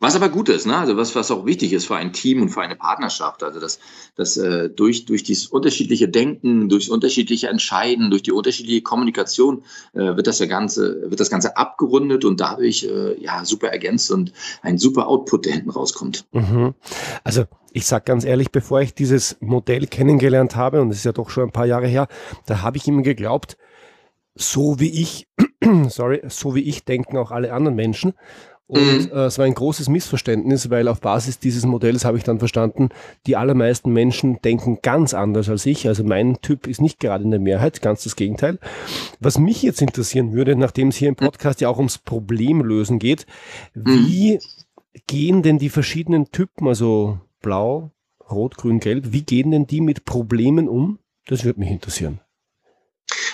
Was 0.00 0.16
aber 0.16 0.28
gut 0.28 0.48
ist, 0.48 0.66
ne? 0.66 0.76
also 0.76 0.96
was, 0.96 1.14
was 1.14 1.30
auch 1.30 1.46
wichtig 1.46 1.72
ist 1.72 1.86
für 1.86 1.94
ein 1.94 2.12
Team 2.12 2.42
und 2.42 2.48
für 2.48 2.60
eine 2.60 2.74
Partnerschaft, 2.74 3.44
also 3.44 3.60
dass, 3.60 3.78
dass 4.16 4.36
äh, 4.36 4.68
durch, 4.68 5.04
durch 5.04 5.22
dieses 5.22 5.46
unterschiedliche 5.46 6.08
Denken, 6.08 6.68
durch 6.68 6.90
unterschiedliche 6.90 7.48
Entscheiden, 7.48 8.10
durch 8.10 8.22
die 8.22 8.32
unterschiedliche 8.32 8.82
Kommunikation 8.82 9.62
äh, 9.92 10.16
wird 10.16 10.26
das 10.26 10.40
ja 10.40 10.46
Ganze, 10.46 11.08
wird 11.08 11.20
das 11.20 11.30
Ganze 11.30 11.56
abgerundet 11.56 12.24
und 12.24 12.40
dadurch 12.40 12.84
äh, 12.84 13.22
ja 13.22 13.44
super 13.44 13.68
ergänzt 13.68 14.10
und 14.10 14.32
ein 14.62 14.76
super 14.76 15.06
Output, 15.06 15.46
der 15.46 15.52
hinten 15.52 15.70
rauskommt. 15.70 16.26
Mhm. 16.32 16.74
Also 17.22 17.44
ich 17.72 17.86
sag 17.86 18.06
ganz 18.06 18.24
ehrlich, 18.24 18.50
bevor 18.50 18.80
ich 18.80 18.94
dieses 18.94 19.36
Modell 19.40 19.86
kennengelernt 19.86 20.56
habe, 20.56 20.80
und 20.80 20.90
es 20.90 20.98
ist 20.98 21.04
ja 21.04 21.12
doch 21.12 21.30
schon 21.30 21.44
ein 21.44 21.52
paar 21.52 21.66
Jahre 21.66 21.86
her, 21.86 22.08
da 22.46 22.62
habe 22.62 22.76
ich 22.76 22.88
immer 22.88 23.02
geglaubt, 23.02 23.56
so 24.34 24.80
wie 24.80 24.90
ich, 24.90 25.28
sorry, 25.88 26.22
so 26.28 26.54
wie 26.54 26.62
ich 26.62 26.84
denken 26.84 27.16
auch 27.16 27.30
alle 27.30 27.52
anderen 27.52 27.76
Menschen. 27.76 28.14
Und 28.68 29.10
mhm. 29.10 29.10
äh, 29.12 29.26
es 29.26 29.38
war 29.38 29.44
ein 29.44 29.54
großes 29.54 29.88
Missverständnis, 29.88 30.70
weil 30.70 30.88
auf 30.88 31.00
Basis 31.00 31.38
dieses 31.38 31.64
Modells 31.64 32.04
habe 32.04 32.18
ich 32.18 32.24
dann 32.24 32.40
verstanden, 32.40 32.88
die 33.26 33.36
allermeisten 33.36 33.92
Menschen 33.92 34.40
denken 34.42 34.80
ganz 34.82 35.14
anders 35.14 35.48
als 35.48 35.66
ich. 35.66 35.86
Also 35.86 36.02
mein 36.02 36.40
Typ 36.40 36.66
ist 36.66 36.80
nicht 36.80 36.98
gerade 36.98 37.22
in 37.22 37.30
der 37.30 37.38
Mehrheit, 37.38 37.80
ganz 37.80 38.02
das 38.02 38.16
Gegenteil. 38.16 38.58
Was 39.20 39.38
mich 39.38 39.62
jetzt 39.62 39.82
interessieren 39.82 40.32
würde, 40.32 40.56
nachdem 40.56 40.88
es 40.88 40.96
hier 40.96 41.08
im 41.08 41.16
Podcast 41.16 41.60
ja 41.60 41.68
auch 41.68 41.78
ums 41.78 41.98
Problemlösen 41.98 42.98
geht, 42.98 43.26
wie 43.74 44.34
mhm. 44.34 45.00
gehen 45.06 45.42
denn 45.42 45.58
die 45.58 45.70
verschiedenen 45.70 46.32
Typen, 46.32 46.66
also 46.66 47.20
blau, 47.40 47.92
rot, 48.28 48.56
grün, 48.56 48.80
gelb, 48.80 49.12
wie 49.12 49.22
gehen 49.22 49.52
denn 49.52 49.68
die 49.68 49.80
mit 49.80 50.04
Problemen 50.04 50.68
um? 50.68 50.98
Das 51.26 51.44
würde 51.44 51.60
mich 51.60 51.70
interessieren. 51.70 52.20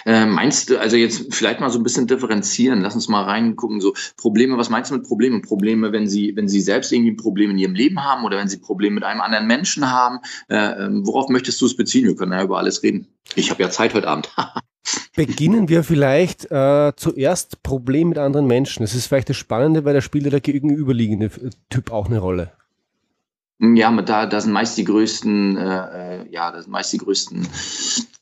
Äh, 0.06 0.26
meinst 0.26 0.70
du, 0.70 0.78
also 0.78 0.96
jetzt 0.96 1.34
vielleicht 1.34 1.60
mal 1.60 1.70
so 1.70 1.78
ein 1.78 1.82
bisschen 1.82 2.06
differenzieren, 2.06 2.80
lass 2.80 2.94
uns 2.94 3.08
mal 3.08 3.22
reingucken, 3.22 3.80
so 3.80 3.94
Probleme, 4.16 4.56
was 4.58 4.70
meinst 4.70 4.90
du 4.90 4.94
mit 4.94 5.06
Problemen? 5.06 5.42
Probleme, 5.42 5.92
wenn 5.92 6.06
sie, 6.06 6.34
wenn 6.36 6.48
sie 6.48 6.60
selbst 6.60 6.92
irgendwie 6.92 7.12
ein 7.12 7.16
Problem 7.16 7.50
in 7.50 7.58
ihrem 7.58 7.74
Leben 7.74 8.02
haben 8.02 8.24
oder 8.24 8.38
wenn 8.38 8.48
sie 8.48 8.58
Probleme 8.58 8.96
mit 8.96 9.04
einem 9.04 9.20
anderen 9.20 9.46
Menschen 9.46 9.90
haben, 9.90 10.18
äh, 10.48 10.56
ähm, 10.56 11.06
worauf 11.06 11.28
möchtest 11.28 11.60
du 11.60 11.66
es 11.66 11.76
beziehen? 11.76 12.06
Wir 12.06 12.16
können 12.16 12.32
ja 12.32 12.42
über 12.42 12.58
alles 12.58 12.82
reden. 12.82 13.08
Ich 13.34 13.50
habe 13.50 13.62
ja 13.62 13.70
Zeit 13.70 13.94
heute 13.94 14.08
Abend. 14.08 14.34
Beginnen 15.14 15.68
wir 15.68 15.84
vielleicht 15.84 16.50
äh, 16.50 16.92
zuerst 16.96 17.62
Problem 17.62 18.08
mit 18.08 18.18
anderen 18.18 18.46
Menschen. 18.46 18.82
Das 18.82 18.94
ist 18.94 19.06
vielleicht 19.06 19.28
das 19.28 19.36
Spannende, 19.36 19.84
weil 19.84 19.94
da 19.94 20.00
spielt 20.00 20.30
der 20.32 20.40
gegenüberliegende 20.40 21.30
Typ 21.70 21.92
auch 21.92 22.06
eine 22.06 22.18
Rolle. 22.18 22.52
Ja, 23.58 23.92
da, 24.02 24.26
da 24.26 24.40
sind 24.40 24.52
meist 24.52 24.76
die 24.76 24.84
größten, 24.84 25.56
äh, 25.56 26.22
äh 26.22 26.32
ja, 26.32 26.50
das 26.50 26.64
sind 26.64 26.72
meist 26.72 26.92
die 26.92 26.98
größten 26.98 27.46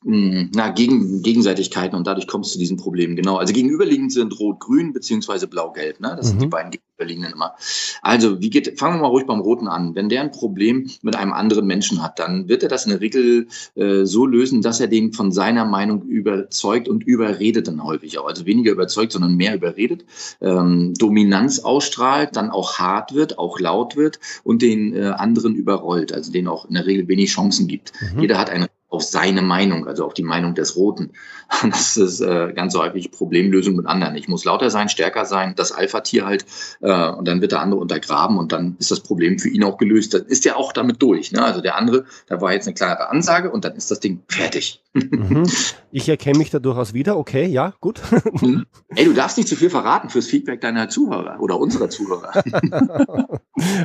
hm, 0.02 0.50
na, 0.54 0.70
Gegen, 0.70 1.22
Gegenseitigkeiten 1.22 1.94
und 1.94 2.06
dadurch 2.06 2.26
kommst 2.26 2.50
du 2.50 2.52
zu 2.54 2.58
diesen 2.58 2.78
Problemen. 2.78 3.16
Genau. 3.16 3.37
Also 3.37 3.52
gegenüberliegend 3.52 4.12
sind 4.12 4.38
Rot-Grün 4.38 4.94
beziehungsweise 4.94 5.46
Blau-Gelb. 5.46 6.00
Ne? 6.00 6.14
Das 6.16 6.26
mhm. 6.26 6.30
sind 6.30 6.40
die 6.40 6.46
mhm. 6.46 6.50
beiden 6.50 6.70
gegenüberliegenden 6.70 7.32
immer. 7.32 7.54
Also, 8.00 8.40
wie 8.40 8.49
geht, 8.49 8.78
fangen 8.78 8.96
wir 8.96 9.02
mal 9.02 9.08
ruhig 9.08 9.26
beim 9.26 9.40
Roten 9.40 9.68
an. 9.68 9.94
Wenn 9.94 10.08
der 10.08 10.22
ein 10.22 10.30
Problem 10.30 10.88
mit 11.02 11.16
einem 11.16 11.32
anderen 11.34 11.66
Menschen 11.66 12.02
hat, 12.02 12.18
dann 12.18 12.49
wird 12.49 12.62
er 12.62 12.70
das 12.70 12.87
in 12.87 12.92
der 12.92 13.02
Regel 13.02 13.49
äh, 13.75 14.06
so 14.06 14.25
lösen, 14.25 14.62
dass 14.62 14.80
er 14.80 14.88
den 14.88 15.12
von 15.12 15.32
seiner 15.32 15.66
Meinung 15.66 16.02
überzeugt 16.02 16.88
und 16.88 17.04
überredet 17.04 17.68
dann 17.68 17.84
häufig 17.84 18.18
auch. 18.18 18.26
Also 18.26 18.46
weniger 18.46 18.72
überzeugt, 18.72 19.12
sondern 19.12 19.37
mehr 19.37 19.54
überredet. 19.54 20.06
Ähm, 20.40 20.94
Dominanz 20.94 21.58
ausstrahlt, 21.58 22.37
dann 22.37 22.50
auch 22.50 22.78
hart 22.78 23.14
wird, 23.14 23.38
auch 23.38 23.60
laut 23.60 23.96
wird 23.96 24.18
und 24.44 24.62
den 24.62 24.94
äh, 24.94 25.10
anderen 25.30 25.54
überrollt. 25.54 26.12
Also 26.12 26.32
den 26.32 26.49
auch 26.49 26.64
in 26.64 26.75
der 26.75 26.87
Regel 26.87 27.06
wenig 27.08 27.30
Chancen 27.30 27.68
gibt. 27.68 27.92
Mhm. 28.00 28.20
Jeder 28.20 28.38
hat 28.38 28.50
ein 28.50 28.66
auf 28.90 29.04
seine 29.04 29.40
Meinung, 29.40 29.87
also 29.87 30.04
auf 30.04 30.14
die 30.14 30.25
Meinung 30.25 30.54
des 30.54 30.76
Roten. 30.76 31.12
Das 31.62 31.96
ist 31.96 32.20
äh, 32.20 32.52
ganz 32.54 32.76
häufig 32.76 33.10
Problemlösung 33.10 33.75
mit 33.75 33.87
anderen. 33.87 34.14
Ich 34.14 34.28
muss 34.28 34.44
lauter 34.44 34.70
sein, 34.70 34.88
stärker 34.88 35.25
sein, 35.25 35.54
das 35.56 35.72
Alpha-Tier 35.72 36.25
halt, 36.25 36.46
äh, 36.80 37.08
und 37.10 37.26
dann 37.26 37.40
wird 37.40 37.52
der 37.52 37.60
andere 37.60 37.80
untergraben 37.80 38.38
und 38.38 38.52
dann 38.52 38.76
ist 38.78 38.90
das 38.92 39.00
Problem 39.00 39.38
für 39.38 39.49
ihn 39.49 39.64
auch 39.64 39.76
gelöst. 39.76 40.14
Dann 40.14 40.26
ist 40.26 40.46
er 40.46 40.56
auch 40.56 40.72
damit 40.72 41.02
durch. 41.02 41.32
Ne? 41.32 41.44
Also 41.44 41.60
der 41.60 41.76
andere, 41.76 42.04
da 42.28 42.40
war 42.40 42.52
jetzt 42.52 42.66
eine 42.66 42.75
klare 42.75 43.10
Ansage 43.10 43.50
und 43.50 43.64
dann 43.64 43.75
ist 43.75 43.90
das 43.90 44.00
Ding 44.00 44.22
fertig. 44.28 44.82
Mhm. 44.92 45.44
Ich 45.92 46.08
erkenne 46.08 46.38
mich 46.38 46.50
da 46.50 46.60
durchaus 46.60 46.94
wieder. 46.94 47.16
Okay, 47.18 47.46
ja, 47.46 47.75
gut. 47.80 48.00
Mhm. 48.40 48.64
Ey, 48.94 49.06
du 49.06 49.12
darfst 49.12 49.37
nicht 49.38 49.49
zu 49.49 49.56
viel 49.56 49.70
verraten 49.70 50.08
fürs 50.08 50.26
Feedback 50.26 50.60
deiner 50.60 50.88
Zuhörer 50.88 51.40
oder 51.40 51.58
unserer 51.58 51.90
Zuhörer. 51.90 52.30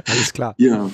Alles 0.08 0.32
klar. 0.32 0.54
Ja. 0.60 0.92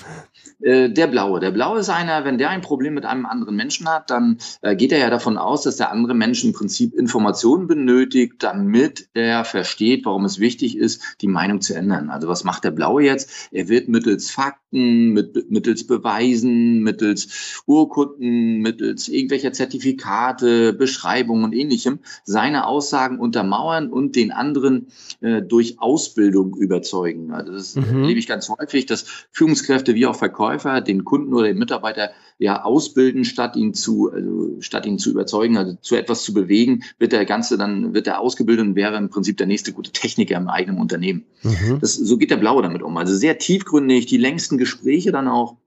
Äh, 0.62 0.90
der 0.90 1.08
Blaue. 1.08 1.40
Der 1.40 1.52
Blaue 1.52 1.80
ist 1.80 1.90
einer, 1.90 2.24
wenn 2.24 2.38
der 2.38 2.50
ein 2.50 2.62
Problem 2.62 2.94
mit 2.94 3.06
einem 3.06 3.26
anderen 3.26 3.56
Menschen 3.56 3.90
hat, 3.90 4.10
dann 4.10 4.38
äh, 4.62 4.76
geht 4.76 4.92
er 4.92 5.00
ja 5.00 5.10
davon 5.10 5.38
aus, 5.38 5.64
dass 5.64 5.78
der 5.78 5.92
andere 5.92 6.14
Mensch 6.14 6.44
im 6.44 6.54
Prinzip 6.54 6.94
Informationen 6.94 7.68
benötigt, 7.68 8.36
damit 8.40 9.10
er 9.14 9.44
versteht, 9.44 10.06
warum 10.06 10.26
es 10.26 10.40
wichtig 10.40 10.78
ist, 10.78 11.02
die 11.22 11.28
Meinung 11.28 11.62
zu 11.62 11.74
ändern. 11.74 12.10
Also 12.10 12.28
was 12.28 12.44
macht 12.44 12.64
der 12.64 12.72
Blaue 12.72 13.04
jetzt? 13.04 13.50
Er 13.52 13.70
wird 13.70 13.88
mittels 13.88 14.30
Fakten, 14.30 15.14
mit, 15.14 15.50
mittels 15.50 15.86
Beweisen, 15.86 16.82
mittels 16.84 17.64
Urkunden, 17.66 18.60
mittels 18.60 19.08
irgendwelcher 19.08 19.54
Zertifikate, 19.54 20.74
Beschreibungen 20.74 21.44
und 21.44 21.54
ähnlichem 21.54 22.00
seine 22.24 22.68
Aussagen 22.68 23.20
untermauern 23.20 23.90
und 23.90 24.16
den 24.16 24.32
anderen 24.32 24.88
äh, 25.22 25.42
durch 25.42 25.80
Ausbildung 25.80 26.56
überzeugen. 26.56 27.32
Also 27.34 27.52
das 27.52 27.76
mhm. 27.76 28.04
erlebe 28.04 28.20
ich 28.20 28.28
ganz 28.28 28.50
häufig, 28.50 28.86
dass 28.86 29.06
Führungskräfte 29.32 29.96
wie 29.96 30.06
auch 30.06 30.16
Verkäufer 30.32 30.82
den 30.82 31.04
Kunden 31.04 31.34
oder 31.34 31.48
den 31.48 31.58
Mitarbeiter 31.58 32.12
ja 32.38 32.64
ausbilden, 32.64 33.26
statt 33.26 33.56
ihn 33.56 33.74
zu, 33.74 34.12
also 34.12 34.62
statt 34.62 34.86
ihn 34.86 34.98
zu 34.98 35.12
überzeugen, 35.12 35.58
also 35.58 35.76
zu 35.82 35.96
etwas 35.96 36.24
zu 36.24 36.34
bewegen, 36.34 36.84
wird 36.98 37.12
der 37.12 37.26
Ganze 37.26 37.58
dann, 37.58 37.94
wird 37.94 38.08
er 38.08 38.20
ausgebildet 38.20 38.66
und 38.66 38.76
wäre 38.76 38.98
im 38.98 39.10
Prinzip 39.10 39.38
der 39.38 39.48
nächste 39.48 39.74
gute 39.74 39.92
Techniker 39.92 40.38
im 40.38 40.48
eigenen 40.48 40.80
Unternehmen. 40.80 41.26
Mhm. 41.44 41.80
Das, 41.82 41.96
so 41.96 42.18
geht 42.18 42.32
der 42.32 42.38
Blaue 42.38 42.64
damit 42.64 42.82
um. 42.82 42.98
Also 42.98 43.16
sehr 43.16 43.38
tiefgründig, 43.38 44.08
die 44.08 44.18
längsten 44.18 44.58
Gespräche 44.58 45.12
dann 45.12 45.28
auch 45.28 45.58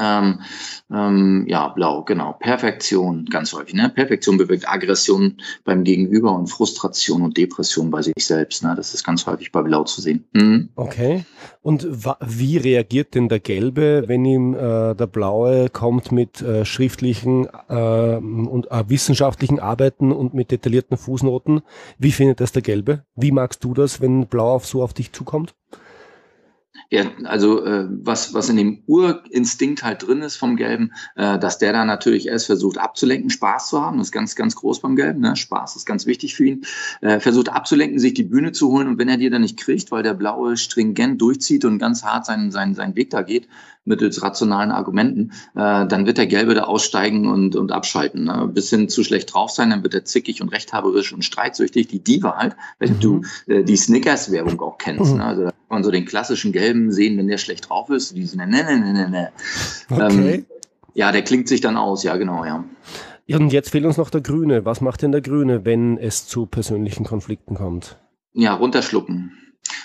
ähm, 0.00 0.40
ähm, 0.90 1.44
ja, 1.46 1.68
blau, 1.68 2.02
genau. 2.04 2.32
Perfektion, 2.32 3.26
ganz 3.26 3.52
häufig. 3.52 3.74
Ne? 3.74 3.90
Perfektion 3.90 4.38
bewirkt 4.38 4.68
Aggression 4.68 5.36
beim 5.64 5.84
Gegenüber 5.84 6.34
und 6.34 6.46
Frustration 6.46 7.22
und 7.22 7.36
Depression 7.36 7.90
bei 7.90 8.02
sich 8.02 8.14
selbst. 8.18 8.62
Ne? 8.64 8.74
Das 8.76 8.94
ist 8.94 9.04
ganz 9.04 9.26
häufig 9.26 9.52
bei 9.52 9.62
Blau 9.62 9.84
zu 9.84 10.00
sehen. 10.00 10.24
Mhm. 10.32 10.70
Okay. 10.74 11.24
Und 11.62 11.86
wie 12.20 12.56
reagiert 12.56 13.14
denn 13.14 13.28
der 13.28 13.40
Gelbe, 13.40 14.04
wenn 14.06 14.24
ihm 14.24 14.54
äh, 14.54 14.94
der 14.94 15.06
Blaue 15.06 15.68
kommt 15.68 16.10
mit 16.10 16.40
äh, 16.40 16.64
schriftlichen 16.64 17.46
äh, 17.68 18.16
und 18.16 18.70
äh, 18.70 18.88
wissenschaftlichen 18.88 19.60
Arbeiten 19.60 20.12
und 20.12 20.34
mit 20.34 20.50
detaillierten 20.50 20.96
Fußnoten? 20.96 21.60
Wie 21.98 22.12
findet 22.12 22.40
das 22.40 22.52
der 22.52 22.62
Gelbe? 22.62 23.04
Wie 23.14 23.32
magst 23.32 23.62
du 23.62 23.74
das, 23.74 24.00
wenn 24.00 24.26
Blau 24.26 24.54
auf 24.54 24.66
so 24.66 24.82
auf 24.82 24.94
dich 24.94 25.12
zukommt? 25.12 25.54
Ja, 26.88 27.04
also 27.24 27.64
äh, 27.64 27.86
was, 27.90 28.34
was 28.34 28.48
in 28.48 28.56
dem 28.56 28.82
Urinstinkt 28.86 29.82
halt 29.82 30.06
drin 30.06 30.22
ist 30.22 30.36
vom 30.36 30.56
Gelben, 30.56 30.92
äh, 31.16 31.38
dass 31.38 31.58
der 31.58 31.72
da 31.72 31.84
natürlich 31.84 32.28
erst 32.28 32.46
versucht 32.46 32.78
abzulenken, 32.78 33.30
Spaß 33.30 33.68
zu 33.68 33.82
haben. 33.82 33.98
Das 33.98 34.08
ist 34.08 34.12
ganz, 34.12 34.34
ganz 34.34 34.56
groß 34.56 34.80
beim 34.80 34.96
Gelben. 34.96 35.20
Ne? 35.20 35.36
Spaß 35.36 35.76
ist 35.76 35.86
ganz 35.86 36.06
wichtig 36.06 36.34
für 36.34 36.46
ihn. 36.46 36.64
Äh, 37.00 37.20
versucht 37.20 37.50
abzulenken, 37.50 37.98
sich 37.98 38.14
die 38.14 38.24
Bühne 38.24 38.52
zu 38.52 38.70
holen 38.70 38.88
und 38.88 38.98
wenn 38.98 39.08
er 39.08 39.18
die 39.18 39.30
dann 39.30 39.42
nicht 39.42 39.58
kriegt, 39.58 39.90
weil 39.90 40.02
der 40.02 40.14
Blaue 40.14 40.56
stringent 40.56 41.20
durchzieht 41.20 41.64
und 41.64 41.78
ganz 41.78 42.04
hart 42.04 42.26
seinen, 42.26 42.50
seinen, 42.50 42.74
seinen 42.74 42.96
Weg 42.96 43.10
da 43.10 43.22
geht, 43.22 43.48
mittels 43.84 44.22
rationalen 44.22 44.70
Argumenten, 44.70 45.32
äh, 45.54 45.86
dann 45.86 46.06
wird 46.06 46.18
der 46.18 46.26
Gelbe 46.26 46.54
da 46.54 46.64
aussteigen 46.64 47.28
und, 47.28 47.56
und 47.56 47.72
abschalten. 47.72 48.24
Ne? 48.24 48.50
Bis 48.52 48.70
hin 48.70 48.88
zu 48.88 49.04
schlecht 49.04 49.32
drauf 49.32 49.50
sein, 49.50 49.70
dann 49.70 49.82
wird 49.82 49.94
er 49.94 50.04
zickig 50.04 50.42
und 50.42 50.50
rechthaberisch 50.50 51.12
und 51.12 51.24
streitsüchtig. 51.24 51.88
Die 51.88 52.02
Diva 52.02 52.36
halt, 52.36 52.56
wenn 52.78 52.94
mhm. 52.94 53.00
du 53.00 53.22
äh, 53.46 53.64
die 53.64 53.76
Snickers-Werbung 53.76 54.60
auch 54.60 54.78
kennst. 54.78 55.12
Mhm. 55.12 55.18
Ne? 55.18 55.24
Also 55.24 55.42
da 55.44 55.50
kann 55.50 55.58
man 55.68 55.84
so 55.84 55.90
den 55.90 56.04
klassischen 56.04 56.52
Gelben 56.52 56.92
sehen, 56.92 57.16
wenn 57.18 57.28
der 57.28 57.38
schlecht 57.38 57.68
drauf 57.68 57.90
ist. 57.90 58.16
Die 58.16 58.26
sind, 58.26 58.38
ne, 58.38 58.46
ne, 58.46 58.64
ne, 58.64 58.92
ne, 58.92 59.10
ne. 59.10 59.32
Okay. 59.90 60.34
Ähm, 60.34 60.46
ja, 60.94 61.12
der 61.12 61.22
klingt 61.22 61.48
sich 61.48 61.60
dann 61.60 61.76
aus, 61.76 62.02
ja, 62.02 62.16
genau, 62.16 62.44
ja. 62.44 62.64
Und 63.32 63.52
jetzt 63.52 63.70
fehlt 63.70 63.84
uns 63.84 63.96
noch 63.96 64.10
der 64.10 64.22
Grüne. 64.22 64.64
Was 64.64 64.80
macht 64.80 65.02
denn 65.02 65.12
der 65.12 65.20
Grüne, 65.20 65.64
wenn 65.64 65.98
es 65.98 66.26
zu 66.26 66.46
persönlichen 66.46 67.04
Konflikten 67.04 67.54
kommt? 67.54 67.96
Ja, 68.32 68.54
runterschlucken. 68.54 69.32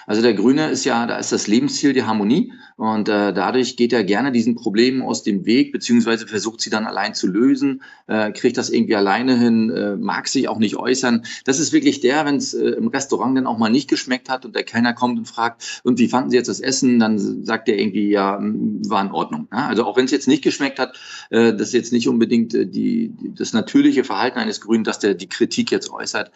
Also 0.07 0.21
der 0.21 0.33
Grüne 0.33 0.69
ist 0.69 0.85
ja, 0.85 1.05
da 1.07 1.17
ist 1.17 1.31
das 1.31 1.47
Lebensziel 1.47 1.93
die 1.93 2.03
Harmonie 2.03 2.53
und 2.77 3.09
äh, 3.09 3.33
dadurch 3.33 3.75
geht 3.75 3.91
er 3.93 4.03
gerne 4.03 4.31
diesen 4.31 4.55
Problemen 4.55 5.01
aus 5.01 5.23
dem 5.23 5.45
Weg, 5.45 5.71
beziehungsweise 5.71 6.27
versucht 6.27 6.61
sie 6.61 6.69
dann 6.69 6.85
allein 6.85 7.15
zu 7.15 7.27
lösen, 7.27 7.81
äh, 8.07 8.31
kriegt 8.31 8.57
das 8.57 8.69
irgendwie 8.69 8.95
alleine 8.95 9.37
hin, 9.37 9.69
äh, 9.71 9.95
mag 9.95 10.27
sich 10.27 10.47
auch 10.47 10.59
nicht 10.59 10.75
äußern. 10.75 11.25
Das 11.45 11.59
ist 11.59 11.73
wirklich 11.73 12.01
der, 12.01 12.25
wenn 12.25 12.35
es 12.35 12.53
äh, 12.53 12.69
im 12.69 12.87
Restaurant 12.87 13.37
dann 13.37 13.47
auch 13.47 13.57
mal 13.57 13.69
nicht 13.69 13.89
geschmeckt 13.89 14.29
hat 14.29 14.45
und 14.45 14.55
der 14.55 14.63
Kellner 14.63 14.93
kommt 14.93 15.17
und 15.17 15.25
fragt, 15.25 15.81
und 15.83 15.97
wie 15.97 16.07
fanden 16.07 16.29
Sie 16.29 16.37
jetzt 16.37 16.49
das 16.49 16.59
Essen? 16.59 16.99
Dann 16.99 17.17
sagt 17.17 17.67
er 17.67 17.79
irgendwie, 17.79 18.09
ja, 18.09 18.39
war 18.39 19.01
in 19.01 19.11
Ordnung. 19.11 19.47
Ja? 19.51 19.67
Also 19.67 19.85
auch 19.85 19.97
wenn 19.97 20.05
es 20.05 20.11
jetzt 20.11 20.27
nicht 20.27 20.43
geschmeckt 20.43 20.77
hat, 20.77 20.97
äh, 21.31 21.51
das 21.53 21.69
ist 21.69 21.73
jetzt 21.73 21.93
nicht 21.93 22.07
unbedingt 22.07 22.53
äh, 22.53 22.67
die, 22.67 23.13
das 23.35 23.53
natürliche 23.53 24.03
Verhalten 24.03 24.37
eines 24.37 24.61
Grünen, 24.61 24.83
dass 24.83 24.99
der 24.99 25.15
die 25.15 25.29
Kritik 25.29 25.71
jetzt 25.71 25.89
äußert 25.89 26.31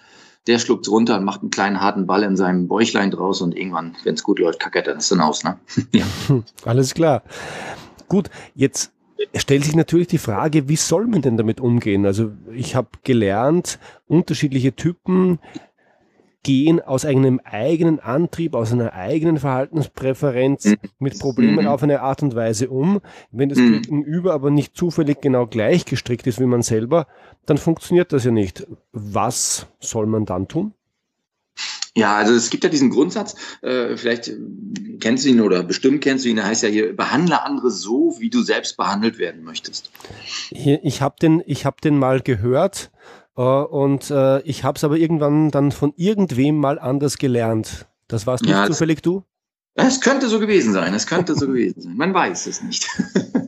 der 0.47 0.59
schluckt 0.59 0.87
runter 0.87 1.17
und 1.17 1.25
macht 1.25 1.41
einen 1.41 1.51
kleinen 1.51 1.81
harten 1.81 2.07
Ball 2.07 2.23
in 2.23 2.37
seinem 2.37 2.67
Bäuchlein 2.67 3.11
draus 3.11 3.41
und 3.41 3.55
irgendwann, 3.55 3.95
wenn 4.03 4.15
es 4.15 4.23
gut 4.23 4.39
läuft, 4.39 4.59
kackert 4.59 4.87
er 4.87 4.95
das 4.95 5.09
dann 5.09 5.21
aus. 5.21 5.43
Ne? 5.43 5.59
ja. 5.91 6.05
Alles 6.65 6.93
klar. 6.93 7.23
Gut, 8.07 8.29
jetzt 8.55 8.91
stellt 9.35 9.63
sich 9.63 9.75
natürlich 9.75 10.07
die 10.07 10.17
Frage, 10.17 10.67
wie 10.69 10.75
soll 10.75 11.07
man 11.07 11.21
denn 11.21 11.37
damit 11.37 11.59
umgehen? 11.59 12.05
Also 12.05 12.31
ich 12.53 12.75
habe 12.75 12.89
gelernt, 13.03 13.79
unterschiedliche 14.07 14.75
Typen 14.75 15.39
gehen 16.43 16.79
aus 16.79 17.05
einem 17.05 17.41
eigenen 17.43 17.99
Antrieb, 17.99 18.55
aus 18.55 18.71
einer 18.71 18.93
eigenen 18.93 19.39
Verhaltenspräferenz 19.39 20.65
mhm. 20.65 20.77
mit 20.99 21.19
Problemen 21.19 21.65
mhm. 21.65 21.67
auf 21.67 21.83
eine 21.83 22.01
Art 22.01 22.23
und 22.23 22.35
Weise 22.35 22.69
um. 22.69 23.01
Wenn 23.31 23.49
das 23.49 23.57
mhm. 23.57 23.81
Gegenüber 23.81 24.33
aber 24.33 24.49
nicht 24.49 24.75
zufällig 24.75 25.21
genau 25.21 25.47
gleich 25.47 25.85
gestrickt 25.85 26.27
ist 26.27 26.39
wie 26.39 26.45
man 26.45 26.61
selber, 26.61 27.07
dann 27.45 27.57
funktioniert 27.57 28.13
das 28.13 28.23
ja 28.23 28.31
nicht. 28.31 28.67
Was 28.91 29.67
soll 29.79 30.05
man 30.05 30.25
dann 30.25 30.47
tun? 30.47 30.73
Ja, 31.95 32.15
also 32.15 32.33
es 32.33 32.49
gibt 32.49 32.63
ja 32.63 32.69
diesen 32.69 32.91
Grundsatz, 32.91 33.35
äh, 33.61 33.97
vielleicht 33.97 34.31
kennst 35.01 35.25
du 35.25 35.29
ihn 35.29 35.41
oder 35.41 35.63
bestimmt 35.63 36.01
kennst 36.01 36.23
du 36.23 36.29
ihn, 36.29 36.37
der 36.37 36.45
heißt 36.45 36.63
ja 36.63 36.69
hier, 36.69 36.95
behandle 36.95 37.43
andere 37.43 37.71
so, 37.71 38.15
wie 38.19 38.29
du 38.29 38.41
selbst 38.41 38.77
behandelt 38.77 39.17
werden 39.17 39.43
möchtest. 39.43 39.91
Hier, 40.49 40.79
ich 40.83 41.01
habe 41.01 41.15
den, 41.21 41.41
hab 41.41 41.81
den 41.81 41.97
mal 41.97 42.21
gehört 42.21 42.91
und 43.43 44.09
äh, 44.11 44.41
ich 44.41 44.63
habe 44.63 44.75
es 44.75 44.83
aber 44.83 44.97
irgendwann 44.97 45.51
dann 45.51 45.71
von 45.71 45.93
irgendwem 45.95 46.57
mal 46.57 46.79
anders 46.79 47.17
gelernt. 47.17 47.87
Das 48.07 48.27
warst 48.27 48.43
nicht 48.43 48.51
ja, 48.51 48.65
zufällig 48.65 49.01
du? 49.01 49.23
Es 49.75 50.01
könnte 50.01 50.27
so 50.27 50.39
gewesen 50.39 50.73
sein, 50.73 50.93
es 50.93 51.07
könnte 51.07 51.35
so 51.35 51.47
gewesen 51.47 51.81
sein. 51.81 51.95
Man 51.95 52.13
weiß 52.13 52.47
es 52.47 52.61
nicht. 52.61 52.87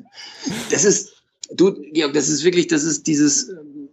das 0.72 0.86
ist, 0.86 1.24
du, 1.54 1.74
Georg, 1.92 2.14
das 2.14 2.30
ist 2.30 2.44
wirklich, 2.44 2.68
das 2.68 2.84
ist 2.84 3.06
dieses, 3.08 3.50
ähm, 3.50 3.90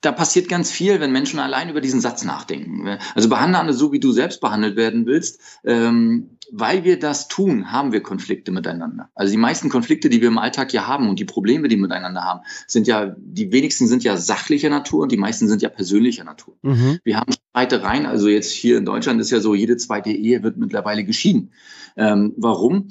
da 0.00 0.12
passiert 0.12 0.48
ganz 0.48 0.70
viel, 0.70 1.00
wenn 1.00 1.12
Menschen 1.12 1.38
allein 1.38 1.70
über 1.70 1.80
diesen 1.80 2.00
Satz 2.00 2.24
nachdenken. 2.24 2.98
Also 3.14 3.28
behandle 3.28 3.58
andere 3.58 3.76
so, 3.76 3.90
wie 3.90 4.00
du 4.00 4.12
selbst 4.12 4.40
behandelt 4.40 4.76
werden 4.76 5.06
willst. 5.06 5.40
Ähm, 5.64 6.37
weil 6.50 6.84
wir 6.84 6.98
das 6.98 7.28
tun, 7.28 7.70
haben 7.72 7.92
wir 7.92 8.02
Konflikte 8.02 8.52
miteinander. 8.52 9.10
Also 9.14 9.30
die 9.32 9.38
meisten 9.38 9.68
Konflikte, 9.68 10.08
die 10.08 10.20
wir 10.20 10.28
im 10.28 10.38
Alltag 10.38 10.72
ja 10.72 10.86
haben 10.86 11.08
und 11.08 11.18
die 11.18 11.24
Probleme, 11.24 11.68
die 11.68 11.76
wir 11.76 11.82
miteinander 11.82 12.24
haben, 12.24 12.40
sind 12.66 12.86
ja, 12.86 13.14
die 13.18 13.52
wenigsten 13.52 13.86
sind 13.86 14.04
ja 14.04 14.16
sachlicher 14.16 14.70
Natur 14.70 15.02
und 15.02 15.12
die 15.12 15.16
meisten 15.16 15.48
sind 15.48 15.62
ja 15.62 15.68
persönlicher 15.68 16.24
Natur. 16.24 16.56
Mhm. 16.62 16.98
Wir 17.04 17.18
haben 17.18 17.32
Streitereien, 17.32 18.06
also 18.06 18.28
jetzt 18.28 18.52
hier 18.52 18.78
in 18.78 18.84
Deutschland 18.84 19.20
ist 19.20 19.30
ja 19.30 19.40
so, 19.40 19.54
jede 19.54 19.76
zweite 19.76 20.10
Ehe 20.10 20.42
wird 20.42 20.56
mittlerweile 20.56 21.04
geschieden. 21.04 21.52
Ähm, 21.96 22.34
warum? 22.36 22.88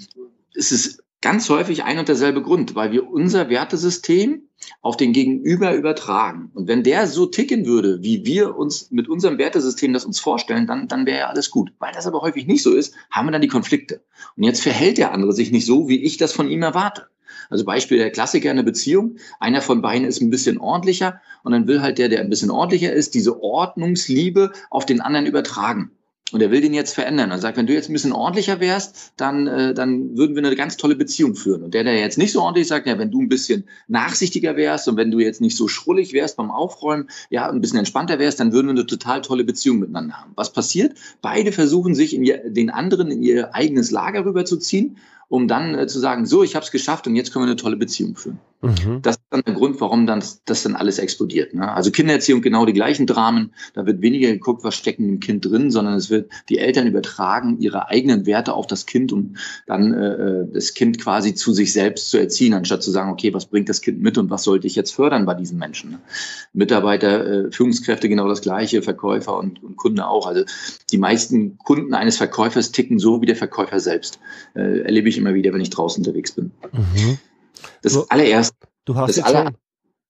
Es 0.53 0.71
ist 0.71 1.03
ganz 1.21 1.49
häufig 1.49 1.83
ein 1.83 1.99
und 1.99 2.07
derselbe 2.07 2.41
Grund, 2.41 2.75
weil 2.75 2.91
wir 2.91 3.09
unser 3.09 3.49
Wertesystem 3.49 4.43
auf 4.81 4.97
den 4.97 5.13
Gegenüber 5.13 5.75
übertragen. 5.75 6.51
Und 6.53 6.67
wenn 6.67 6.83
der 6.83 7.07
so 7.07 7.25
ticken 7.25 7.65
würde, 7.65 8.01
wie 8.01 8.25
wir 8.25 8.55
uns 8.55 8.91
mit 8.91 9.07
unserem 9.07 9.37
Wertesystem 9.37 9.93
das 9.93 10.05
uns 10.05 10.19
vorstellen, 10.19 10.67
dann, 10.67 10.87
dann 10.87 11.05
wäre 11.05 11.19
ja 11.19 11.27
alles 11.27 11.51
gut. 11.51 11.71
Weil 11.79 11.93
das 11.93 12.07
aber 12.07 12.21
häufig 12.21 12.47
nicht 12.47 12.63
so 12.63 12.73
ist, 12.73 12.93
haben 13.11 13.27
wir 13.27 13.31
dann 13.31 13.41
die 13.41 13.47
Konflikte. 13.47 14.01
Und 14.35 14.43
jetzt 14.43 14.61
verhält 14.61 14.97
der 14.97 15.11
andere 15.13 15.33
sich 15.33 15.51
nicht 15.51 15.65
so, 15.65 15.89
wie 15.89 16.03
ich 16.03 16.17
das 16.17 16.33
von 16.33 16.49
ihm 16.49 16.63
erwarte. 16.63 17.07
Also 17.49 17.65
Beispiel 17.65 17.97
der 17.97 18.11
Klassiker 18.11 18.51
in 18.51 18.57
einer 18.57 18.63
Beziehung. 18.63 19.17
Einer 19.39 19.61
von 19.61 19.81
beiden 19.81 20.07
ist 20.07 20.21
ein 20.21 20.29
bisschen 20.29 20.57
ordentlicher 20.57 21.21
und 21.43 21.51
dann 21.51 21.67
will 21.67 21.81
halt 21.81 21.97
der, 21.97 22.09
der 22.09 22.21
ein 22.21 22.29
bisschen 22.29 22.51
ordentlicher 22.51 22.93
ist, 22.93 23.13
diese 23.13 23.41
Ordnungsliebe 23.41 24.51
auf 24.69 24.85
den 24.85 25.01
anderen 25.01 25.25
übertragen. 25.25 25.91
Und 26.33 26.41
er 26.41 26.51
will 26.51 26.59
den 26.59 26.73
jetzt 26.73 26.93
verändern. 26.93 27.31
Er 27.31 27.39
sagt, 27.39 27.57
wenn 27.57 27.67
du 27.67 27.73
jetzt 27.73 27.89
ein 27.89 27.93
bisschen 27.93 28.11
ordentlicher 28.11 28.59
wärst, 28.59 29.13
dann, 29.15 29.47
äh, 29.47 29.73
dann 29.73 30.17
würden 30.17 30.35
wir 30.35 30.43
eine 30.43 30.55
ganz 30.57 30.75
tolle 30.75 30.95
Beziehung 30.95 31.35
führen. 31.35 31.63
Und 31.63 31.73
der, 31.73 31.85
der 31.85 31.97
jetzt 31.97 32.17
nicht 32.17 32.33
so 32.33 32.41
ordentlich 32.41 32.67
sagt, 32.67 32.85
ja, 32.85 32.99
wenn 32.99 33.11
du 33.11 33.21
ein 33.21 33.29
bisschen 33.29 33.63
nachsichtiger 33.87 34.57
wärst 34.57 34.89
und 34.89 34.97
wenn 34.97 35.09
du 35.09 35.19
jetzt 35.19 35.39
nicht 35.39 35.55
so 35.55 35.69
schrullig 35.69 36.11
wärst 36.11 36.35
beim 36.35 36.51
Aufräumen, 36.51 37.09
ja, 37.29 37.49
ein 37.49 37.61
bisschen 37.61 37.79
entspannter 37.79 38.19
wärst, 38.19 38.41
dann 38.41 38.51
würden 38.51 38.67
wir 38.67 38.71
eine 38.71 38.85
total 38.85 39.21
tolle 39.21 39.45
Beziehung 39.45 39.79
miteinander 39.79 40.15
haben. 40.15 40.33
Was 40.35 40.51
passiert? 40.51 40.97
Beide 41.21 41.53
versuchen 41.53 41.95
sich 41.95 42.13
in 42.13 42.25
ihr, 42.25 42.39
den 42.49 42.71
anderen 42.71 43.09
in 43.09 43.23
ihr 43.23 43.55
eigenes 43.55 43.91
Lager 43.91 44.25
rüberzuziehen, 44.25 44.97
um 45.29 45.47
dann 45.47 45.75
äh, 45.75 45.87
zu 45.87 45.99
sagen, 45.99 46.25
so, 46.25 46.43
ich 46.43 46.55
habe 46.55 46.65
es 46.65 46.71
geschafft 46.71 47.07
und 47.07 47.15
jetzt 47.15 47.33
können 47.33 47.45
wir 47.45 47.49
eine 47.49 47.57
tolle 47.57 47.77
Beziehung 47.77 48.15
führen. 48.15 48.39
Mhm. 48.61 49.01
Das 49.03 49.17
ist 49.17 49.23
dann 49.29 49.43
der 49.45 49.53
Grund, 49.53 49.79
warum 49.81 50.07
dann 50.07 50.23
das 50.45 50.63
dann 50.63 50.75
alles 50.75 50.97
explodiert. 50.97 51.53
Ne? 51.53 51.71
Also 51.71 51.91
Kindererziehung 51.91 52.41
genau 52.41 52.65
die 52.65 52.73
gleichen 52.73 53.05
Dramen. 53.05 53.53
Da 53.75 53.85
wird 53.85 54.01
weniger 54.01 54.29
geguckt, 54.29 54.63
was 54.63 54.75
steckt 54.75 54.99
im 54.99 55.19
Kind 55.19 55.45
drin, 55.45 55.69
sondern 55.69 55.93
es 55.93 56.09
wird 56.09 56.31
die 56.49 56.57
Eltern 56.57 56.87
übertragen 56.87 57.59
ihre 57.59 57.89
eigenen 57.89 58.25
Werte 58.25 58.53
auf 58.53 58.65
das 58.65 58.87
Kind, 58.87 59.13
um 59.13 59.35
dann 59.67 59.93
äh, 59.93 60.13
äh, 60.13 60.47
das 60.51 60.73
Kind 60.73 60.99
quasi 60.99 61.35
zu 61.35 61.53
sich 61.53 61.71
selbst 61.71 62.09
zu 62.09 62.17
erziehen, 62.17 62.55
anstatt 62.55 62.81
zu 62.81 62.89
sagen, 62.89 63.11
okay, 63.11 63.31
was 63.33 63.45
bringt 63.45 63.69
das 63.69 63.81
Kind 63.81 64.01
mit 64.01 64.17
und 64.17 64.31
was 64.31 64.43
sollte 64.43 64.65
ich 64.65 64.75
jetzt 64.75 64.91
fördern 64.91 65.25
bei 65.27 65.35
diesen 65.35 65.59
Menschen? 65.59 65.91
Ne? 65.91 65.99
Mitarbeiter, 66.53 67.47
äh, 67.47 67.51
Führungskräfte 67.51 68.09
genau 68.09 68.27
das 68.27 68.41
gleiche, 68.41 68.81
Verkäufer 68.81 69.37
und, 69.37 69.63
und 69.63 69.75
Kunde 69.77 70.07
auch. 70.07 70.25
Also 70.25 70.45
die 70.91 70.97
meisten 70.97 71.59
Kunden 71.59 71.93
eines 71.93 72.17
Verkäufers 72.17 72.71
ticken 72.71 72.97
so 72.97 73.21
wie 73.21 73.27
der 73.27 73.35
Verkäufer 73.35 73.79
selbst. 73.79 74.19
Äh, 74.55 74.79
erlebe 74.79 75.09
ich 75.09 75.16
ich 75.17 75.21
immer 75.21 75.33
wieder, 75.33 75.53
wenn 75.53 75.61
ich 75.61 75.69
draußen 75.69 76.03
unterwegs 76.03 76.31
bin. 76.31 76.51
Mhm. 76.71 77.17
Das 77.81 77.93
du, 77.93 78.05
allererste. 78.09 78.55
Du 78.85 78.95
hast 78.95 79.09
das 79.09 79.15
jetzt 79.17 79.25
aller, 79.25 79.45
schon, 79.45 79.57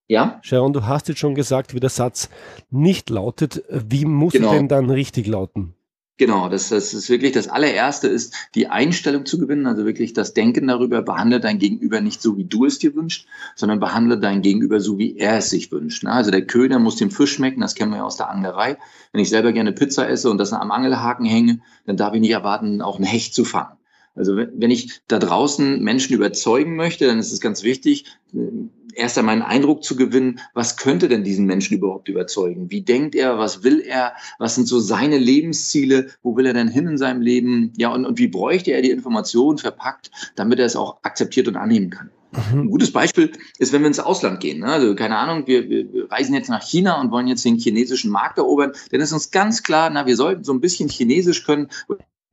ja? 0.07 0.39
Sharon, 0.41 0.73
du 0.73 0.85
hast 0.85 1.07
jetzt 1.07 1.19
schon 1.19 1.35
gesagt, 1.35 1.73
wie 1.73 1.79
der 1.79 1.89
Satz 1.89 2.29
nicht 2.69 3.09
lautet. 3.09 3.63
Wie 3.69 4.05
muss 4.05 4.33
genau. 4.33 4.51
er 4.51 4.57
denn 4.57 4.67
dann 4.67 4.89
richtig 4.89 5.27
lauten? 5.27 5.73
Genau, 6.19 6.49
das, 6.49 6.69
das 6.69 6.95
ist 6.95 7.09
wirklich 7.09 7.33
das 7.33 7.47
allererste 7.47 8.07
ist, 8.07 8.33
die 8.55 8.67
Einstellung 8.69 9.27
zu 9.27 9.37
gewinnen, 9.37 9.67
also 9.67 9.85
wirklich 9.85 10.13
das 10.13 10.33
Denken 10.33 10.65
darüber, 10.65 11.03
behandle 11.03 11.39
dein 11.39 11.59
Gegenüber 11.59 12.01
nicht 12.01 12.23
so, 12.23 12.37
wie 12.37 12.43
du 12.43 12.65
es 12.65 12.79
dir 12.79 12.95
wünschst, 12.95 13.27
sondern 13.55 13.79
behandle 13.79 14.19
dein 14.19 14.41
Gegenüber 14.41 14.79
so, 14.79 14.97
wie 14.97 15.15
er 15.17 15.37
es 15.37 15.51
sich 15.51 15.71
wünscht. 15.71 16.03
Ne? 16.03 16.11
Also 16.11 16.31
der 16.31 16.47
Köder 16.47 16.79
muss 16.79 16.95
dem 16.95 17.11
Fisch 17.11 17.33
schmecken, 17.33 17.61
das 17.61 17.75
kennen 17.75 17.91
wir 17.91 17.97
ja 17.97 18.03
aus 18.03 18.17
der 18.17 18.31
Anglerei. 18.31 18.77
Wenn 19.11 19.21
ich 19.21 19.29
selber 19.29 19.51
gerne 19.51 19.73
Pizza 19.73 20.09
esse 20.09 20.31
und 20.31 20.39
das 20.39 20.53
am 20.53 20.71
Angelhaken 20.71 21.27
hänge, 21.27 21.59
dann 21.85 21.97
darf 21.97 22.15
ich 22.15 22.21
nicht 22.21 22.31
erwarten, 22.31 22.81
auch 22.81 22.95
einen 22.95 23.05
Hecht 23.05 23.35
zu 23.35 23.45
fangen. 23.45 23.77
Also 24.17 24.35
wenn 24.35 24.71
ich 24.71 25.01
da 25.07 25.19
draußen 25.19 25.81
Menschen 25.81 26.13
überzeugen 26.13 26.75
möchte, 26.75 27.07
dann 27.07 27.19
ist 27.19 27.31
es 27.31 27.39
ganz 27.39 27.63
wichtig, 27.63 28.05
erst 28.97 29.17
einmal 29.17 29.33
einen 29.33 29.43
Eindruck 29.43 29.83
zu 29.83 29.95
gewinnen, 29.95 30.39
was 30.53 30.75
könnte 30.75 31.07
denn 31.07 31.23
diesen 31.23 31.45
Menschen 31.45 31.77
überhaupt 31.77 32.09
überzeugen? 32.09 32.71
Wie 32.71 32.81
denkt 32.81 33.15
er? 33.15 33.37
Was 33.37 33.63
will 33.63 33.79
er? 33.79 34.13
Was 34.39 34.55
sind 34.55 34.67
so 34.67 34.79
seine 34.79 35.17
Lebensziele? 35.17 36.07
Wo 36.23 36.35
will 36.35 36.47
er 36.47 36.53
denn 36.53 36.67
hin 36.67 36.87
in 36.87 36.97
seinem 36.97 37.21
Leben? 37.21 37.73
Ja, 37.77 37.93
und, 37.93 38.05
und 38.05 38.17
wie 38.17 38.27
bräuchte 38.27 38.71
er 38.71 38.81
die 38.81 38.91
Informationen 38.91 39.57
verpackt, 39.57 40.11
damit 40.35 40.59
er 40.59 40.65
es 40.65 40.75
auch 40.75 40.97
akzeptiert 41.03 41.47
und 41.47 41.55
annehmen 41.55 41.91
kann? 41.91 42.09
Mhm. 42.31 42.61
Ein 42.61 42.69
gutes 42.69 42.91
Beispiel 42.91 43.31
ist, 43.57 43.71
wenn 43.71 43.81
wir 43.81 43.87
ins 43.87 43.99
Ausland 43.99 44.39
gehen. 44.39 44.59
Ne? 44.59 44.67
Also 44.67 44.95
keine 44.95 45.17
Ahnung, 45.17 45.47
wir, 45.47 45.69
wir 45.69 46.11
reisen 46.11 46.33
jetzt 46.33 46.49
nach 46.49 46.63
China 46.63 46.99
und 46.99 47.11
wollen 47.11 47.27
jetzt 47.27 47.45
den 47.45 47.57
chinesischen 47.57 48.11
Markt 48.11 48.37
erobern. 48.37 48.73
Dann 48.91 49.01
ist 49.01 49.13
uns 49.13 49.31
ganz 49.31 49.63
klar, 49.63 49.89
na, 49.89 50.05
wir 50.05 50.15
sollten 50.15 50.43
so 50.43 50.53
ein 50.53 50.61
bisschen 50.61 50.89
Chinesisch 50.89 51.45
können 51.45 51.69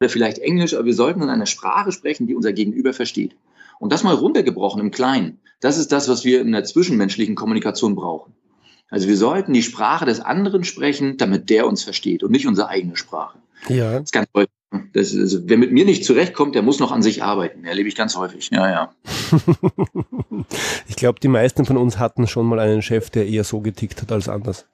oder 0.00 0.09
vielleicht 0.09 0.38
Englisch, 0.38 0.74
aber 0.74 0.85
wir 0.85 0.94
sollten 0.94 1.22
in 1.22 1.30
einer 1.30 1.46
Sprache 1.46 1.92
sprechen, 1.92 2.26
die 2.26 2.35
unser 2.35 2.52
Gegenüber 2.52 2.92
versteht. 2.92 3.37
Und 3.78 3.92
das 3.92 4.02
mal 4.02 4.14
runtergebrochen 4.14 4.80
im 4.80 4.90
Kleinen. 4.90 5.40
Das 5.61 5.78
ist 5.78 5.92
das, 5.92 6.09
was 6.09 6.24
wir 6.24 6.40
in 6.40 6.52
der 6.52 6.64
zwischenmenschlichen 6.64 7.35
Kommunikation 7.35 7.94
brauchen. 7.94 8.35
Also 8.90 9.09
wir 9.09 9.16
sollten 9.16 9.52
die 9.52 9.62
Sprache 9.62 10.04
des 10.04 10.20
anderen 10.20 10.64
sprechen, 10.64 11.16
damit 11.16 11.50
der 11.50 11.66
uns 11.66 11.83
versteht 11.83 12.22
und 12.22 12.30
nicht 12.30 12.46
unsere 12.46 12.68
eigene 12.68 12.96
Sprache. 12.96 13.38
Ja. 13.68 13.92
Das 13.92 14.04
ist 14.04 14.12
ganz 14.12 14.28
häufig. 14.35 14.52
Das 14.92 15.12
ist, 15.12 15.20
also, 15.20 15.38
wer 15.44 15.57
mit 15.57 15.72
mir 15.72 15.85
nicht 15.85 16.04
zurechtkommt, 16.04 16.54
der 16.54 16.62
muss 16.62 16.80
noch 16.80 16.90
an 16.90 17.02
sich 17.02 17.22
arbeiten. 17.22 17.64
Erlebe 17.64 17.88
ich 17.88 17.94
ganz 17.94 18.16
häufig. 18.16 18.50
Ja, 18.52 18.68
ja. 18.68 18.94
ich 20.88 20.96
glaube, 20.96 21.20
die 21.20 21.28
meisten 21.28 21.64
von 21.64 21.76
uns 21.76 21.98
hatten 21.98 22.26
schon 22.26 22.46
mal 22.46 22.59
einen 22.59 22.83
Chef, 22.83 23.11
der 23.11 23.26
eher 23.26 23.44
so 23.44 23.61
getickt 23.61 24.02
hat 24.02 24.11
als 24.11 24.28
anders. 24.28 24.66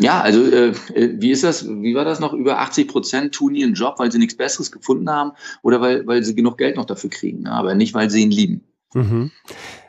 Ja, 0.00 0.20
also 0.20 0.44
äh, 0.44 0.68
äh, 0.94 1.20
wie 1.20 1.30
ist 1.30 1.44
das? 1.44 1.68
Wie 1.68 1.94
war 1.94 2.04
das 2.04 2.20
noch? 2.20 2.32
Über 2.32 2.60
80 2.60 2.88
Prozent 2.88 3.34
tun 3.34 3.54
ihren 3.54 3.74
Job, 3.74 3.98
weil 3.98 4.12
sie 4.12 4.18
nichts 4.18 4.36
Besseres 4.36 4.70
gefunden 4.70 5.10
haben 5.10 5.32
oder 5.62 5.80
weil, 5.80 6.06
weil 6.06 6.22
sie 6.22 6.34
genug 6.34 6.58
Geld 6.58 6.76
noch 6.76 6.84
dafür 6.84 7.10
kriegen, 7.10 7.42
ne? 7.42 7.52
aber 7.52 7.74
nicht, 7.74 7.94
weil 7.94 8.10
sie 8.10 8.22
ihn 8.22 8.30
lieben. 8.30 8.64
Mhm. 8.94 9.30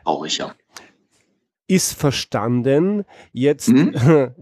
Traurig, 0.03 0.37
ja 0.37 0.55
ist 1.69 1.93
verstanden. 1.93 3.05
Jetzt 3.32 3.69
mhm. 3.69 3.93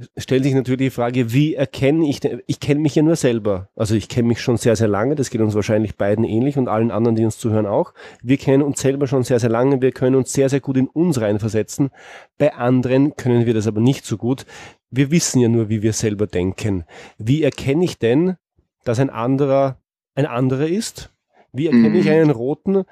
stellt 0.18 0.44
sich 0.44 0.54
natürlich 0.54 0.80
die 0.80 0.90
Frage, 0.90 1.34
wie 1.34 1.56
erkenne 1.56 2.08
ich, 2.08 2.20
denn, 2.20 2.42
ich 2.48 2.60
kenne 2.60 2.80
mich 2.80 2.96
ja 2.96 3.04
nur 3.04 3.16
selber. 3.16 3.70
Also 3.76 3.96
ich 3.96 4.10
kenne 4.10 4.30
mich 4.30 4.42
schon 4.42 4.58
sehr, 4.58 4.76
sehr 4.76 4.88
lange. 4.88 5.16
Das 5.16 5.30
geht 5.30 5.42
uns 5.42 5.54
wahrscheinlich 5.54 5.96
beiden 5.96 6.24
ähnlich 6.24 6.58
und 6.58 6.68
allen 6.68 6.90
anderen, 6.90 7.16
die 7.16 7.26
uns 7.26 7.38
zuhören 7.38 7.66
auch. 7.66 7.94
Wir 8.24 8.38
kennen 8.38 8.64
uns 8.64 8.82
selber 8.82 9.08
schon 9.08 9.24
sehr, 9.24 9.40
sehr 9.40 9.50
lange. 9.50 9.82
Wir 9.82 9.92
können 9.92 10.16
uns 10.16 10.34
sehr, 10.34 10.50
sehr 10.50 10.62
gut 10.62 10.78
in 10.78 10.88
uns 10.88 11.22
reinversetzen. 11.22 11.90
Bei 12.38 12.54
anderen 12.54 13.16
können 13.16 13.46
wir 13.46 13.54
das 13.54 13.68
aber 13.68 13.82
nicht 13.82 14.06
so 14.06 14.18
gut. 14.18 14.46
Wir 14.90 15.12
wissen 15.12 15.40
ja 15.40 15.50
nur, 15.50 15.70
wie 15.70 15.82
wir 15.82 15.94
selber 15.94 16.28
denken. 16.28 16.86
Wie 17.18 17.44
erkenne 17.44 17.84
ich 17.84 18.00
denn, 18.00 18.38
dass 18.86 19.00
ein 19.00 19.10
anderer 19.10 19.78
ein 20.18 20.26
anderer 20.26 20.68
ist? 20.68 21.12
Wie 21.54 21.68
erkenne 21.68 21.90
mhm. 21.90 21.96
ich 21.96 22.10
einen 22.10 22.32
roten, 22.32 22.84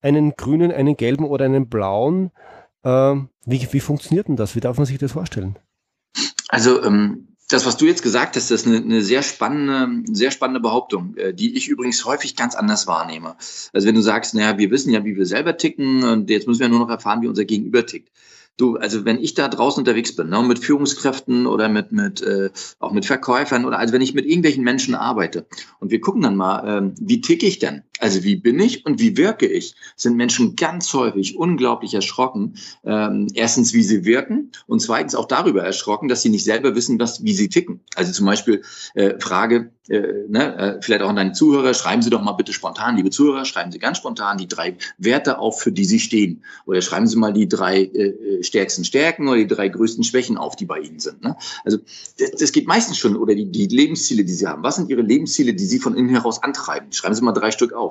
einen 0.00 0.32
grünen, 0.32 0.72
einen 0.72 0.96
gelben 0.96 1.24
oder 1.24 1.44
einen 1.44 1.68
blauen? 1.68 2.30
Ähm, 2.84 3.28
wie, 3.44 3.66
wie 3.72 3.80
funktioniert 3.80 4.28
denn 4.28 4.36
das? 4.36 4.56
Wie 4.56 4.60
darf 4.60 4.76
man 4.76 4.86
sich 4.86 4.98
das 4.98 5.12
vorstellen? 5.12 5.58
Also 6.48 6.82
ähm, 6.82 7.28
das, 7.50 7.66
was 7.66 7.76
du 7.76 7.86
jetzt 7.86 8.02
gesagt 8.02 8.36
hast, 8.36 8.50
ist 8.50 8.66
eine, 8.66 8.76
eine 8.76 9.02
sehr 9.02 9.22
spannende, 9.22 10.04
sehr 10.12 10.30
spannende 10.30 10.60
Behauptung, 10.60 11.16
äh, 11.16 11.34
die 11.34 11.56
ich 11.56 11.68
übrigens 11.68 12.04
häufig 12.04 12.36
ganz 12.36 12.54
anders 12.54 12.86
wahrnehme. 12.86 13.36
Also 13.72 13.86
wenn 13.86 13.94
du 13.94 14.02
sagst, 14.02 14.34
naja, 14.34 14.56
wir 14.56 14.70
wissen 14.70 14.92
ja, 14.92 15.04
wie 15.04 15.16
wir 15.16 15.26
selber 15.26 15.56
ticken 15.56 16.04
und 16.04 16.30
jetzt 16.30 16.46
müssen 16.46 16.60
wir 16.60 16.68
nur 16.68 16.80
noch 16.80 16.90
erfahren, 16.90 17.22
wie 17.22 17.28
unser 17.28 17.44
Gegenüber 17.44 17.84
tickt. 17.84 18.10
Du, 18.56 18.76
also 18.76 19.04
wenn 19.04 19.18
ich 19.18 19.34
da 19.34 19.48
draußen 19.48 19.80
unterwegs 19.80 20.14
bin, 20.14 20.28
ne, 20.28 20.42
mit 20.42 20.58
Führungskräften 20.58 21.46
oder 21.46 21.68
mit, 21.68 21.92
mit 21.92 22.20
äh, 22.20 22.50
auch 22.78 22.92
mit 22.92 23.06
Verkäufern 23.06 23.64
oder 23.64 23.78
also 23.78 23.94
wenn 23.94 24.02
ich 24.02 24.14
mit 24.14 24.26
irgendwelchen 24.26 24.64
Menschen 24.64 24.94
arbeite 24.94 25.46
und 25.78 25.90
wir 25.90 26.00
gucken 26.00 26.22
dann 26.22 26.36
mal, 26.36 26.62
ähm, 26.66 26.94
wie 27.00 27.20
ticke 27.20 27.46
ich 27.46 27.58
denn? 27.58 27.82
Also 28.00 28.24
wie 28.24 28.36
bin 28.36 28.58
ich 28.58 28.86
und 28.86 28.98
wie 28.98 29.16
wirke 29.16 29.46
ich? 29.46 29.74
Sind 29.94 30.16
Menschen 30.16 30.56
ganz 30.56 30.92
häufig 30.94 31.36
unglaublich 31.36 31.94
erschrocken. 31.94 32.54
Ähm, 32.84 33.28
erstens, 33.34 33.74
wie 33.74 33.82
sie 33.82 34.04
wirken 34.04 34.52
und 34.66 34.80
zweitens 34.80 35.14
auch 35.14 35.26
darüber 35.26 35.62
erschrocken, 35.62 36.08
dass 36.08 36.22
sie 36.22 36.30
nicht 36.30 36.44
selber 36.44 36.74
wissen, 36.74 36.98
was, 36.98 37.22
wie 37.22 37.34
sie 37.34 37.48
ticken. 37.48 37.80
Also 37.94 38.12
zum 38.12 38.26
Beispiel 38.26 38.62
äh, 38.94 39.18
Frage, 39.20 39.70
äh, 39.90 40.26
ne, 40.28 40.56
äh, 40.56 40.82
vielleicht 40.82 41.02
auch 41.02 41.08
an 41.08 41.16
deine 41.16 41.32
Zuhörer, 41.32 41.74
schreiben 41.74 42.00
Sie 42.00 42.10
doch 42.10 42.22
mal 42.22 42.32
bitte 42.32 42.52
spontan, 42.52 42.96
liebe 42.96 43.10
Zuhörer, 43.10 43.44
schreiben 43.44 43.72
Sie 43.72 43.80
ganz 43.80 43.98
spontan 43.98 44.38
die 44.38 44.46
drei 44.46 44.76
Werte 44.98 45.38
auf, 45.38 45.60
für 45.60 45.72
die 45.72 45.84
Sie 45.84 45.98
stehen. 45.98 46.44
Oder 46.64 46.80
schreiben 46.80 47.08
Sie 47.08 47.16
mal 47.16 47.32
die 47.32 47.48
drei 47.48 47.82
äh, 47.82 48.42
stärksten 48.42 48.84
Stärken 48.84 49.26
oder 49.26 49.38
die 49.38 49.48
drei 49.48 49.68
größten 49.68 50.04
Schwächen 50.04 50.38
auf, 50.38 50.54
die 50.54 50.64
bei 50.64 50.78
Ihnen 50.78 51.00
sind. 51.00 51.22
Ne? 51.22 51.36
Also 51.64 51.78
das, 52.18 52.30
das 52.38 52.52
geht 52.52 52.68
meistens 52.68 52.98
schon, 52.98 53.16
oder 53.16 53.34
die, 53.34 53.46
die 53.46 53.66
Lebensziele, 53.66 54.24
die 54.24 54.32
Sie 54.32 54.46
haben. 54.46 54.62
Was 54.62 54.76
sind 54.76 54.88
Ihre 54.90 55.02
Lebensziele, 55.02 55.54
die 55.54 55.66
Sie 55.66 55.80
von 55.80 55.96
innen 55.96 56.10
heraus 56.10 56.42
antreiben? 56.42 56.92
Schreiben 56.92 57.16
Sie 57.16 57.22
mal 57.22 57.32
drei 57.32 57.50
Stück 57.50 57.72
auf. 57.72 57.89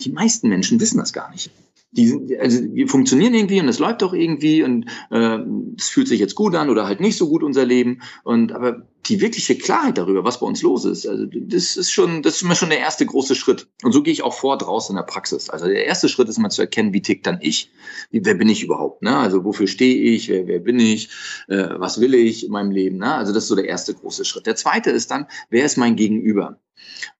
Die 0.00 0.10
meisten 0.10 0.48
Menschen 0.48 0.80
wissen 0.80 0.98
das 0.98 1.12
gar 1.12 1.30
nicht 1.30 1.50
die, 1.90 2.36
also 2.38 2.62
wir 2.74 2.86
funktionieren 2.86 3.34
irgendwie 3.34 3.60
und 3.60 3.68
es 3.68 3.78
läuft 3.78 4.02
doch 4.02 4.12
irgendwie 4.12 4.62
und 4.62 4.86
äh, 5.10 5.38
es 5.76 5.88
fühlt 5.88 6.08
sich 6.08 6.20
jetzt 6.20 6.34
gut 6.34 6.54
an 6.54 6.68
oder 6.68 6.86
halt 6.86 7.00
nicht 7.00 7.16
so 7.16 7.28
gut 7.28 7.42
unser 7.42 7.64
Leben 7.64 8.02
und 8.24 8.52
aber 8.52 8.86
die 9.06 9.22
wirkliche 9.22 9.56
Klarheit 9.56 9.96
darüber, 9.96 10.22
was 10.22 10.40
bei 10.40 10.46
uns 10.46 10.60
los 10.60 10.84
ist, 10.84 11.06
also 11.06 11.24
das 11.24 11.76
ist 11.78 11.90
schon, 11.90 12.22
das 12.22 12.36
ist 12.36 12.42
immer 12.42 12.56
schon 12.56 12.68
der 12.68 12.80
erste 12.80 13.06
große 13.06 13.34
Schritt 13.34 13.68
und 13.82 13.92
so 13.92 14.02
gehe 14.02 14.12
ich 14.12 14.22
auch 14.22 14.34
vor 14.34 14.58
draußen 14.58 14.92
in 14.94 14.96
der 14.96 15.10
Praxis. 15.10 15.48
Also 15.48 15.66
der 15.66 15.86
erste 15.86 16.10
Schritt 16.10 16.28
ist 16.28 16.38
mal 16.38 16.50
zu 16.50 16.60
erkennen, 16.60 16.92
wie 16.92 17.00
tickt 17.00 17.26
dann 17.26 17.38
ich, 17.40 17.70
wie, 18.10 18.22
wer 18.22 18.34
bin 18.34 18.50
ich 18.50 18.62
überhaupt, 18.62 19.02
ne? 19.02 19.16
Also 19.16 19.44
wofür 19.44 19.66
stehe 19.66 19.96
ich, 19.96 20.28
wer, 20.28 20.46
wer 20.46 20.58
bin 20.58 20.78
ich, 20.78 21.08
äh, 21.48 21.68
was 21.78 22.00
will 22.00 22.14
ich 22.14 22.44
in 22.44 22.52
meinem 22.52 22.70
Leben, 22.70 22.98
ne? 22.98 23.14
Also 23.14 23.32
das 23.32 23.44
ist 23.44 23.48
so 23.48 23.56
der 23.56 23.66
erste 23.66 23.94
große 23.94 24.26
Schritt. 24.26 24.46
Der 24.46 24.56
zweite 24.56 24.90
ist 24.90 25.10
dann, 25.10 25.26
wer 25.48 25.64
ist 25.64 25.78
mein 25.78 25.96
Gegenüber? 25.96 26.60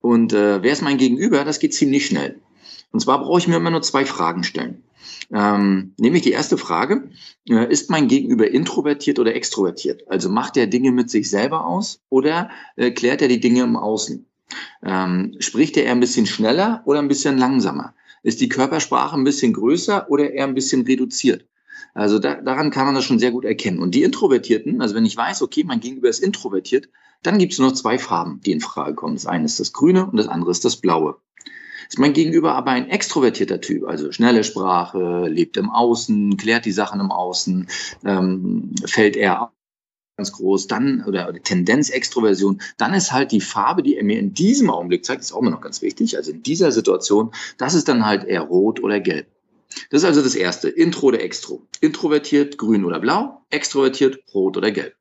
Und 0.01 0.35
äh, 0.35 0.63
wer 0.63 0.73
ist 0.73 0.83
mein 0.83 0.99
Gegenüber? 0.99 1.45
Das 1.45 1.59
geht 1.59 1.75
ziemlich 1.75 2.07
schnell. 2.07 2.41
Und 2.93 3.01
zwar 3.01 3.21
brauche 3.21 3.39
ich 3.39 3.49
mir 3.49 3.57
immer 3.57 3.71
nur 3.71 3.83
zwei 3.83 4.05
Fragen 4.05 4.45
stellen. 4.45 4.83
Ähm, 5.31 5.93
nämlich 5.99 6.23
die 6.23 6.33
erste 6.33 6.57
Frage, 6.57 7.11
äh, 7.49 7.71
ist 7.71 7.91
mein 7.91 8.09
Gegenüber 8.09 8.51
introvertiert 8.51 9.19
oder 9.19 9.35
extrovertiert? 9.35 10.09
Also 10.09 10.29
macht 10.29 10.57
er 10.57 10.67
Dinge 10.67 10.91
mit 10.91 11.11
sich 11.11 11.29
selber 11.29 11.67
aus 11.67 12.01
oder 12.09 12.51
äh, 12.77 12.91
klärt 12.91 13.23
er 13.23 13.29
die 13.29 13.41
Dinge 13.41 13.63
im 13.63 13.77
Außen? 13.77 14.25
Ähm, 14.83 15.37
spricht 15.41 15.77
er 15.77 15.85
eher 15.85 15.93
ein 15.93 16.01
bisschen 16.01 16.27
schneller 16.27 16.83
oder 16.87 17.01
ein 17.01 17.09
bisschen 17.09 17.37
langsamer? 17.37 17.95
Ist 18.23 18.41
die 18.41 18.49
Körpersprache 18.49 19.17
ein 19.17 19.25
bisschen 19.25 19.53
größer 19.53 20.11
oder 20.11 20.31
eher 20.31 20.45
ein 20.45 20.55
bisschen 20.55 20.83
reduziert? 20.83 21.45
Also 21.95 22.19
da, 22.19 22.37
daran 22.37 22.71
kann 22.71 22.87
man 22.87 22.95
das 22.95 23.05
schon 23.05 23.19
sehr 23.19 23.31
gut 23.31 23.45
erkennen. 23.45 23.81
Und 23.81 23.95
die 23.95 24.03
Introvertierten, 24.03 24.81
also 24.81 24.95
wenn 24.95 25.07
ich 25.07 25.17
weiß, 25.17 25.43
okay, 25.43 25.65
mein 25.65 25.81
Gegenüber 25.81 26.09
ist 26.09 26.21
introvertiert, 26.21 26.89
dann 27.23 27.39
gibt 27.39 27.53
es 27.53 27.59
nur 27.59 27.75
zwei 27.75 27.99
Farben, 27.99 28.41
die 28.45 28.53
in 28.53 28.61
Frage 28.61 28.95
kommen. 28.95 29.15
Das 29.15 29.27
eine 29.27 29.45
ist 29.45 29.61
das 29.61 29.73
Grüne 29.73 30.07
und 30.07 30.17
das 30.17 30.29
andere 30.29 30.51
ist 30.51 30.65
das 30.65 30.77
Blaue. 30.77 31.17
Ist 31.89 31.99
mein 31.99 32.13
Gegenüber 32.13 32.55
aber 32.55 32.73
ein 32.73 32.91
extrovertierter 32.91 33.61
Typ, 33.61 33.87
also 33.87 34.13
schnelle 34.13 34.45
Sprache, 34.45 35.27
lebt 35.29 35.57
im 35.57 35.71
Außen, 35.71 36.37
klärt 36.37 36.67
die 36.67 36.73
Sachen 36.73 37.01
im 37.01 37.11
Außen, 37.11 37.67
ähm, 38.05 38.75
fällt 38.85 39.17
er 39.17 39.53
ganz 40.19 40.33
groß, 40.33 40.67
dann 40.67 41.05
oder, 41.07 41.29
oder 41.29 41.43
Tendenz 41.43 41.89
Extroversion, 41.91 42.61
dann 42.77 42.93
ist 42.93 43.13
halt 43.13 43.33
die 43.33 43.41
Farbe, 43.41 43.83
die 43.83 43.97
er 43.97 44.05
mir 44.05 44.19
in 44.19 44.35
diesem 44.35 44.69
Augenblick 44.69 45.05
zeigt, 45.05 45.23
ist 45.23 45.33
auch 45.33 45.41
immer 45.41 45.51
noch 45.51 45.61
ganz 45.61 45.81
wichtig. 45.81 46.17
Also 46.17 46.33
in 46.33 46.43
dieser 46.43 46.73
Situation, 46.73 47.33
das 47.57 47.75
ist 47.75 47.89
dann 47.89 48.05
halt 48.05 48.25
eher 48.25 48.43
rot 48.43 48.83
oder 48.83 49.01
gelb. 49.01 49.29
Das 49.91 50.03
ist 50.03 50.09
also 50.09 50.23
das 50.23 50.35
erste, 50.35 50.69
Intro 50.69 51.07
oder 51.07 51.23
Extro. 51.23 51.67
Introvertiert, 51.81 52.59
grün 52.59 52.85
oder 52.85 52.99
blau, 52.99 53.43
extrovertiert, 53.51 54.19
rot 54.35 54.57
oder 54.57 54.73
gelb. 54.73 54.95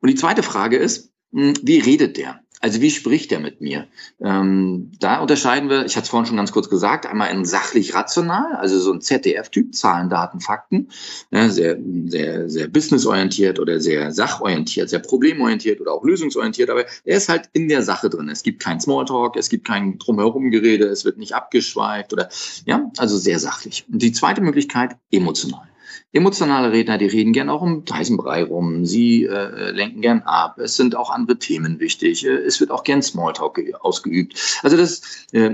Und 0.00 0.10
die 0.10 0.16
zweite 0.16 0.42
Frage 0.42 0.76
ist, 0.76 1.12
hm, 1.32 1.54
wie 1.62 1.78
redet 1.78 2.16
der? 2.16 2.40
Also 2.66 2.80
wie 2.80 2.90
spricht 2.90 3.30
er 3.30 3.38
mit 3.38 3.60
mir? 3.60 3.86
Ähm, 4.20 4.90
da 4.98 5.20
unterscheiden 5.20 5.70
wir, 5.70 5.86
ich 5.86 5.94
hatte 5.94 6.06
es 6.06 6.08
vorhin 6.08 6.26
schon 6.26 6.36
ganz 6.36 6.50
kurz 6.50 6.68
gesagt, 6.68 7.06
einmal 7.06 7.30
in 7.30 7.44
sachlich 7.44 7.94
rational, 7.94 8.56
also 8.56 8.80
so 8.80 8.92
ein 8.92 9.00
ZDF-Typ, 9.00 9.72
Zahlen, 9.72 10.10
Daten, 10.10 10.40
Fakten, 10.40 10.88
ja, 11.30 11.48
sehr, 11.48 11.78
sehr, 12.06 12.50
sehr 12.50 12.66
businessorientiert 12.66 13.60
oder 13.60 13.78
sehr 13.78 14.10
sachorientiert, 14.10 14.90
sehr 14.90 14.98
problemorientiert 14.98 15.80
oder 15.80 15.92
auch 15.92 16.02
lösungsorientiert, 16.02 16.68
aber 16.68 16.86
er 17.04 17.16
ist 17.16 17.28
halt 17.28 17.48
in 17.52 17.68
der 17.68 17.82
Sache 17.82 18.10
drin. 18.10 18.28
Es 18.28 18.42
gibt 18.42 18.60
kein 18.60 18.80
Smalltalk, 18.80 19.36
es 19.36 19.48
gibt 19.48 19.64
kein 19.64 20.00
Drumherum-Gerede, 20.00 20.86
es 20.86 21.04
wird 21.04 21.18
nicht 21.18 21.36
abgeschweift 21.36 22.12
oder, 22.12 22.30
ja, 22.64 22.90
also 22.96 23.16
sehr 23.16 23.38
sachlich. 23.38 23.84
Und 23.92 24.02
die 24.02 24.10
zweite 24.10 24.40
Möglichkeit, 24.40 24.96
emotional. 25.12 25.68
Emotionale 26.12 26.72
Redner, 26.72 26.98
die 26.98 27.06
reden 27.06 27.32
gern 27.32 27.48
auch 27.48 27.62
um 27.62 27.84
heißen 27.90 28.16
Brei 28.16 28.44
rum. 28.44 28.84
Sie 28.86 29.24
äh, 29.24 29.70
lenken 29.70 30.00
gern 30.00 30.22
ab. 30.22 30.58
Es 30.58 30.76
sind 30.76 30.96
auch 30.96 31.10
andere 31.10 31.38
Themen 31.38 31.80
wichtig. 31.80 32.26
Äh, 32.26 32.30
es 32.30 32.60
wird 32.60 32.70
auch 32.70 32.84
gern 32.84 33.02
Smalltalk 33.02 33.60
ausgeübt. 33.80 34.60
Also 34.62 34.76
das, 34.76 35.02
äh, 35.32 35.50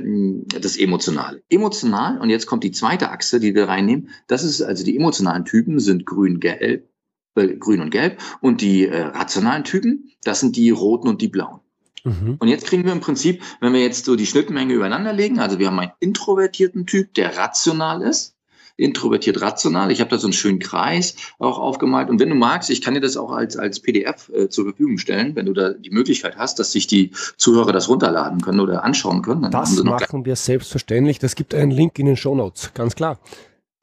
das 0.60 0.76
Emotionale. 0.76 1.42
Emotional, 1.48 2.18
und 2.20 2.30
jetzt 2.30 2.46
kommt 2.46 2.64
die 2.64 2.72
zweite 2.72 3.10
Achse, 3.10 3.40
die 3.40 3.54
wir 3.54 3.68
reinnehmen. 3.68 4.10
Das 4.26 4.44
ist 4.44 4.62
also 4.62 4.84
die 4.84 4.96
emotionalen 4.96 5.44
Typen 5.44 5.80
sind 5.80 6.06
grün-gelb, 6.06 6.88
äh, 7.34 7.48
grün 7.56 7.80
und 7.80 7.90
gelb. 7.90 8.18
Und 8.40 8.60
die 8.60 8.86
äh, 8.86 9.02
rationalen 9.02 9.64
Typen, 9.64 10.10
das 10.24 10.40
sind 10.40 10.56
die 10.56 10.70
roten 10.70 11.08
und 11.08 11.20
die 11.20 11.28
blauen. 11.28 11.60
Mhm. 12.04 12.36
Und 12.38 12.48
jetzt 12.48 12.66
kriegen 12.66 12.84
wir 12.84 12.92
im 12.92 13.00
Prinzip, 13.00 13.42
wenn 13.60 13.72
wir 13.72 13.80
jetzt 13.80 14.04
so 14.04 14.16
die 14.16 14.26
Schnittmenge 14.26 14.74
übereinander 14.74 15.12
legen, 15.12 15.38
also 15.38 15.58
wir 15.58 15.68
haben 15.68 15.78
einen 15.78 15.92
introvertierten 16.00 16.86
Typ, 16.86 17.14
der 17.14 17.36
rational 17.36 18.02
ist, 18.02 18.31
introvertiert 18.76 19.40
rational. 19.40 19.90
Ich 19.90 20.00
habe 20.00 20.10
da 20.10 20.18
so 20.18 20.26
einen 20.26 20.32
schönen 20.32 20.58
Kreis 20.58 21.16
auch 21.38 21.58
aufgemalt. 21.58 22.10
Und 22.10 22.20
wenn 22.20 22.28
du 22.28 22.34
magst, 22.34 22.70
ich 22.70 22.80
kann 22.80 22.94
dir 22.94 23.00
das 23.00 23.16
auch 23.16 23.30
als, 23.30 23.56
als 23.56 23.80
PDF 23.80 24.30
äh, 24.34 24.48
zur 24.48 24.64
Verfügung 24.64 24.98
stellen, 24.98 25.36
wenn 25.36 25.46
du 25.46 25.52
da 25.52 25.70
die 25.70 25.90
Möglichkeit 25.90 26.36
hast, 26.36 26.58
dass 26.58 26.72
sich 26.72 26.86
die 26.86 27.10
Zuhörer 27.36 27.72
das 27.72 27.88
runterladen 27.88 28.40
können 28.40 28.60
oder 28.60 28.84
anschauen 28.84 29.22
können. 29.22 29.50
das 29.50 29.82
machen 29.82 30.24
wir 30.24 30.36
selbstverständlich. 30.36 31.18
Das 31.18 31.34
gibt 31.34 31.54
einen 31.54 31.70
Link 31.70 31.98
in 31.98 32.06
den 32.06 32.16
Show 32.16 32.34
Notes, 32.34 32.72
ganz 32.74 32.94
klar. 32.94 33.18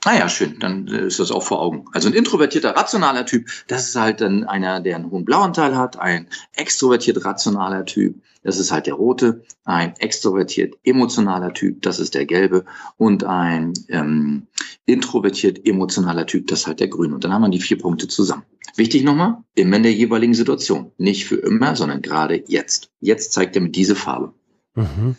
Ah 0.06 0.16
ja, 0.18 0.30
schön, 0.30 0.60
dann 0.60 0.88
äh, 0.88 1.08
ist 1.08 1.20
das 1.20 1.30
auch 1.30 1.44
vor 1.44 1.62
Augen. 1.62 1.86
Also 1.92 2.08
ein 2.08 2.14
introvertierter, 2.14 2.76
rationaler 2.76 3.26
Typ, 3.26 3.50
das 3.68 3.90
ist 3.90 3.96
halt 3.98 4.22
dann 4.22 4.46
einer, 4.46 4.80
der 4.80 4.96
einen 4.96 5.12
hohen 5.12 5.26
Blauanteil 5.26 5.76
hat, 5.76 6.00
ein 6.00 6.30
extrovertiert 6.56 7.26
rationaler 7.26 7.86
Typ, 7.86 8.22
das 8.44 8.58
ist 8.58 8.72
halt 8.72 8.88
der 8.88 8.94
rote, 8.94 9.44
ein 9.66 9.94
extrovertiert 9.98 10.76
emotionaler 10.84 11.54
Typ, 11.54 11.82
das 11.82 12.00
ist 12.00 12.16
der 12.16 12.26
gelbe 12.26 12.64
und 12.96 13.26
ein 13.26 13.74
ähm, 13.90 14.48
introvertiert 14.86 15.66
emotionaler 15.68 16.26
Typ, 16.26 16.48
das 16.48 16.62
ist 16.62 16.68
halt 16.68 16.80
der 16.80 16.88
grüne. 16.88 17.16
Und 17.16 17.26
dann 17.26 17.34
haben 17.34 17.42
wir 17.42 17.50
die 17.50 17.60
vier 17.60 17.78
Punkte 17.78 18.08
zusammen. 18.08 18.44
Wichtig 18.78 19.04
nochmal, 19.04 19.44
immer 19.56 19.76
in 19.76 19.84
der 19.84 19.94
jeweiligen 19.94 20.34
Situation. 20.34 20.94
Nicht 20.98 21.26
für 21.26 21.36
immer, 21.36 21.76
sondern 21.76 22.02
gerade 22.02 22.44
jetzt. 22.48 22.92
Jetzt 23.02 23.34
zeigt 23.34 23.56
er 23.58 23.62
mit 23.62 23.76
diese 23.76 23.96
Farbe. 23.96 24.34
Mhm. 24.76 25.18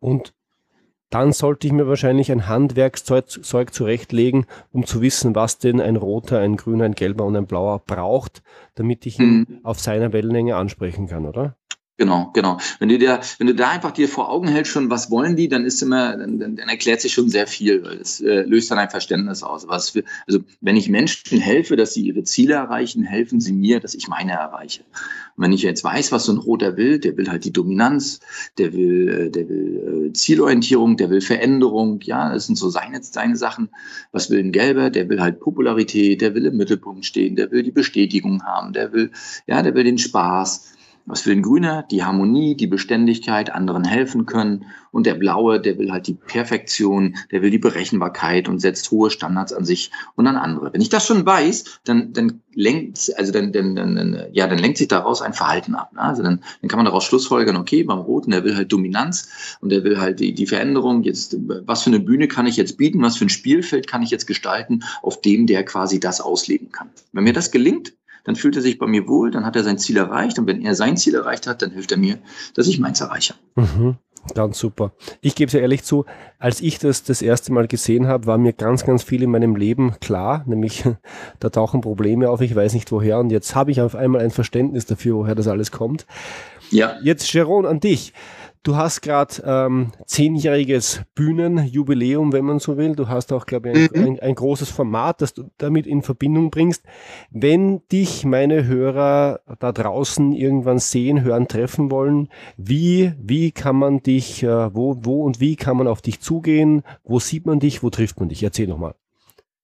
Und 0.00 0.32
dann 1.10 1.32
sollte 1.32 1.66
ich 1.66 1.72
mir 1.72 1.88
wahrscheinlich 1.88 2.30
ein 2.30 2.46
Handwerkszeug 2.46 3.74
zurechtlegen, 3.74 4.46
um 4.72 4.86
zu 4.86 5.02
wissen, 5.02 5.34
was 5.34 5.58
denn 5.58 5.80
ein 5.80 5.96
roter, 5.96 6.38
ein 6.38 6.56
grüner, 6.56 6.84
ein 6.84 6.94
gelber 6.94 7.24
und 7.24 7.36
ein 7.36 7.46
blauer 7.46 7.80
braucht, 7.80 8.42
damit 8.76 9.04
ich 9.06 9.18
ihn 9.18 9.46
mhm. 9.48 9.60
auf 9.64 9.80
seiner 9.80 10.12
Wellenlänge 10.12 10.56
ansprechen 10.56 11.08
kann, 11.08 11.26
oder? 11.26 11.56
Genau, 12.00 12.30
genau. 12.32 12.56
Wenn 12.78 12.88
du 12.88 12.96
dir, 12.96 13.20
wenn 13.36 13.46
du 13.46 13.54
da 13.54 13.68
einfach 13.68 13.90
dir 13.90 14.08
vor 14.08 14.30
Augen 14.30 14.48
hältst 14.48 14.72
schon, 14.72 14.88
was 14.88 15.10
wollen 15.10 15.36
die, 15.36 15.48
dann 15.48 15.66
ist 15.66 15.82
immer, 15.82 16.16
dann, 16.16 16.38
dann, 16.38 16.56
dann 16.56 16.68
erklärt 16.70 17.02
sich 17.02 17.12
schon 17.12 17.28
sehr 17.28 17.46
viel, 17.46 17.84
es 18.00 18.22
äh, 18.22 18.40
löst 18.40 18.70
dann 18.70 18.78
ein 18.78 18.88
Verständnis 18.88 19.42
aus. 19.42 19.68
Was 19.68 19.90
für, 19.90 20.04
also 20.26 20.38
wenn 20.62 20.76
ich 20.76 20.88
Menschen 20.88 21.38
helfe, 21.38 21.76
dass 21.76 21.92
sie 21.92 22.00
ihre 22.00 22.22
Ziele 22.22 22.54
erreichen, 22.54 23.02
helfen 23.02 23.38
sie 23.38 23.52
mir, 23.52 23.80
dass 23.80 23.94
ich 23.94 24.08
meine 24.08 24.32
erreiche. 24.32 24.80
Und 25.36 25.44
wenn 25.44 25.52
ich 25.52 25.60
jetzt 25.60 25.84
weiß, 25.84 26.10
was 26.10 26.24
so 26.24 26.32
ein 26.32 26.38
Roter 26.38 26.78
will, 26.78 27.00
der 27.00 27.18
will 27.18 27.28
halt 27.28 27.44
die 27.44 27.52
Dominanz, 27.52 28.20
der 28.56 28.72
will, 28.72 29.08
äh, 29.10 29.30
der 29.30 29.50
will 29.50 30.06
äh, 30.08 30.12
Zielorientierung, 30.14 30.96
der 30.96 31.10
will 31.10 31.20
Veränderung, 31.20 32.00
ja, 32.00 32.32
das 32.32 32.46
sind 32.46 32.56
so 32.56 32.70
seine, 32.70 33.02
seine 33.02 33.36
Sachen. 33.36 33.68
Was 34.10 34.30
will 34.30 34.38
ein 34.38 34.52
Gelber? 34.52 34.88
Der 34.88 35.10
will 35.10 35.20
halt 35.20 35.38
Popularität, 35.38 36.22
der 36.22 36.34
will 36.34 36.46
im 36.46 36.56
Mittelpunkt 36.56 37.04
stehen, 37.04 37.36
der 37.36 37.50
will 37.50 37.62
die 37.62 37.72
Bestätigung 37.72 38.42
haben, 38.44 38.72
der 38.72 38.94
will, 38.94 39.10
ja, 39.46 39.60
der 39.60 39.74
will 39.74 39.84
den 39.84 39.98
Spaß. 39.98 40.79
Was 41.10 41.26
will 41.26 41.36
ein 41.36 41.42
Grüner? 41.42 41.84
Die 41.90 42.04
Harmonie, 42.04 42.56
die 42.56 42.68
Beständigkeit, 42.68 43.52
anderen 43.52 43.84
helfen 43.84 44.26
können. 44.26 44.66
Und 44.92 45.06
der 45.06 45.14
Blaue, 45.14 45.60
der 45.60 45.78
will 45.78 45.90
halt 45.90 46.06
die 46.06 46.14
Perfektion, 46.14 47.16
der 47.30 47.42
will 47.42 47.50
die 47.50 47.58
Berechenbarkeit 47.58 48.48
und 48.48 48.60
setzt 48.60 48.90
hohe 48.90 49.10
Standards 49.10 49.52
an 49.52 49.64
sich 49.64 49.90
und 50.14 50.26
an 50.26 50.36
andere. 50.36 50.72
Wenn 50.72 50.80
ich 50.80 50.88
das 50.88 51.06
schon 51.06 51.26
weiß, 51.26 51.80
dann, 51.84 52.12
dann 52.12 52.42
lenkt, 52.54 53.12
also 53.16 53.32
dann, 53.32 53.52
dann, 53.52 53.74
dann, 53.74 54.26
ja, 54.32 54.46
dann 54.46 54.58
lenkt 54.58 54.78
sich 54.78 54.88
daraus 54.88 55.22
ein 55.22 55.32
Verhalten 55.32 55.74
ab. 55.74 55.92
Ne? 55.92 56.00
Also 56.00 56.22
dann, 56.22 56.42
dann 56.60 56.68
kann 56.68 56.78
man 56.78 56.86
daraus 56.86 57.04
schlussfolgern, 57.04 57.56
okay, 57.56 57.82
beim 57.82 57.98
Roten, 57.98 58.30
der 58.30 58.44
will 58.44 58.56
halt 58.56 58.72
Dominanz 58.72 59.56
und 59.60 59.70
der 59.70 59.84
will 59.84 60.00
halt 60.00 60.20
die, 60.20 60.32
die 60.32 60.46
Veränderung. 60.46 61.02
Jetzt, 61.02 61.36
was 61.66 61.82
für 61.82 61.90
eine 61.90 62.00
Bühne 62.00 62.28
kann 62.28 62.46
ich 62.46 62.56
jetzt 62.56 62.76
bieten? 62.76 63.02
Was 63.02 63.16
für 63.16 63.26
ein 63.26 63.30
Spielfeld 63.30 63.88
kann 63.88 64.02
ich 64.02 64.10
jetzt 64.10 64.26
gestalten, 64.26 64.84
auf 65.02 65.20
dem 65.20 65.46
der 65.46 65.64
quasi 65.64 65.98
das 65.98 66.20
ausleben 66.20 66.70
kann? 66.70 66.90
Wenn 67.12 67.24
mir 67.24 67.32
das 67.32 67.50
gelingt, 67.50 67.92
dann 68.24 68.36
fühlt 68.36 68.56
er 68.56 68.62
sich 68.62 68.78
bei 68.78 68.86
mir 68.86 69.08
wohl, 69.08 69.30
dann 69.30 69.44
hat 69.44 69.56
er 69.56 69.64
sein 69.64 69.78
Ziel 69.78 69.96
erreicht 69.96 70.38
und 70.38 70.46
wenn 70.46 70.62
er 70.62 70.74
sein 70.74 70.96
Ziel 70.96 71.14
erreicht 71.14 71.46
hat, 71.46 71.62
dann 71.62 71.70
hilft 71.70 71.92
er 71.92 71.98
mir, 71.98 72.18
dass 72.54 72.66
ich 72.66 72.78
meins 72.78 73.00
erreiche. 73.00 73.34
Mhm. 73.56 73.96
Ganz 74.34 74.58
super. 74.58 74.92
Ich 75.22 75.34
gebe 75.34 75.46
es 75.46 75.54
ja 75.54 75.60
ehrlich 75.60 75.82
zu, 75.82 76.04
als 76.38 76.60
ich 76.60 76.78
das 76.78 77.02
das 77.04 77.22
erste 77.22 77.52
Mal 77.52 77.66
gesehen 77.66 78.06
habe, 78.06 78.26
war 78.26 78.36
mir 78.36 78.52
ganz, 78.52 78.84
ganz 78.84 79.02
viel 79.02 79.22
in 79.22 79.30
meinem 79.30 79.56
Leben 79.56 79.94
klar, 80.00 80.44
nämlich 80.46 80.84
da 81.40 81.48
tauchen 81.48 81.80
Probleme 81.80 82.28
auf, 82.28 82.40
ich 82.42 82.54
weiß 82.54 82.74
nicht 82.74 82.92
woher 82.92 83.18
und 83.18 83.30
jetzt 83.30 83.54
habe 83.54 83.70
ich 83.70 83.80
auf 83.80 83.94
einmal 83.94 84.20
ein 84.20 84.30
Verständnis 84.30 84.86
dafür, 84.86 85.16
woher 85.16 85.34
das 85.34 85.48
alles 85.48 85.70
kommt. 85.70 86.06
Ja. 86.70 86.96
Jetzt 87.02 87.28
Sharon 87.28 87.66
an 87.66 87.80
dich. 87.80 88.12
Du 88.62 88.76
hast 88.76 89.00
gerade 89.00 89.42
ähm, 89.46 89.92
zehnjähriges 90.04 91.00
Bühnenjubiläum, 91.14 92.34
wenn 92.34 92.44
man 92.44 92.58
so 92.58 92.76
will. 92.76 92.94
Du 92.94 93.08
hast 93.08 93.32
auch, 93.32 93.46
glaube 93.46 93.70
ich, 93.70 93.76
ein, 93.76 94.00
mhm. 94.00 94.06
ein, 94.06 94.20
ein, 94.20 94.34
großes 94.34 94.68
Format, 94.68 95.22
das 95.22 95.32
du 95.32 95.50
damit 95.56 95.86
in 95.86 96.02
Verbindung 96.02 96.50
bringst. 96.50 96.84
Wenn 97.30 97.80
dich 97.88 98.26
meine 98.26 98.66
Hörer 98.66 99.40
da 99.60 99.72
draußen 99.72 100.34
irgendwann 100.34 100.78
sehen, 100.78 101.22
hören, 101.22 101.48
treffen 101.48 101.90
wollen, 101.90 102.28
wie, 102.58 103.14
wie 103.18 103.50
kann 103.50 103.76
man 103.76 104.02
dich, 104.02 104.42
äh, 104.42 104.74
wo, 104.74 104.98
wo 105.00 105.22
und 105.24 105.40
wie 105.40 105.56
kann 105.56 105.78
man 105.78 105.88
auf 105.88 106.02
dich 106.02 106.20
zugehen? 106.20 106.82
Wo 107.02 107.18
sieht 107.18 107.46
man 107.46 107.60
dich? 107.60 107.82
Wo 107.82 107.88
trifft 107.88 108.20
man 108.20 108.28
dich? 108.28 108.42
Erzähl 108.42 108.66
nochmal. 108.66 108.94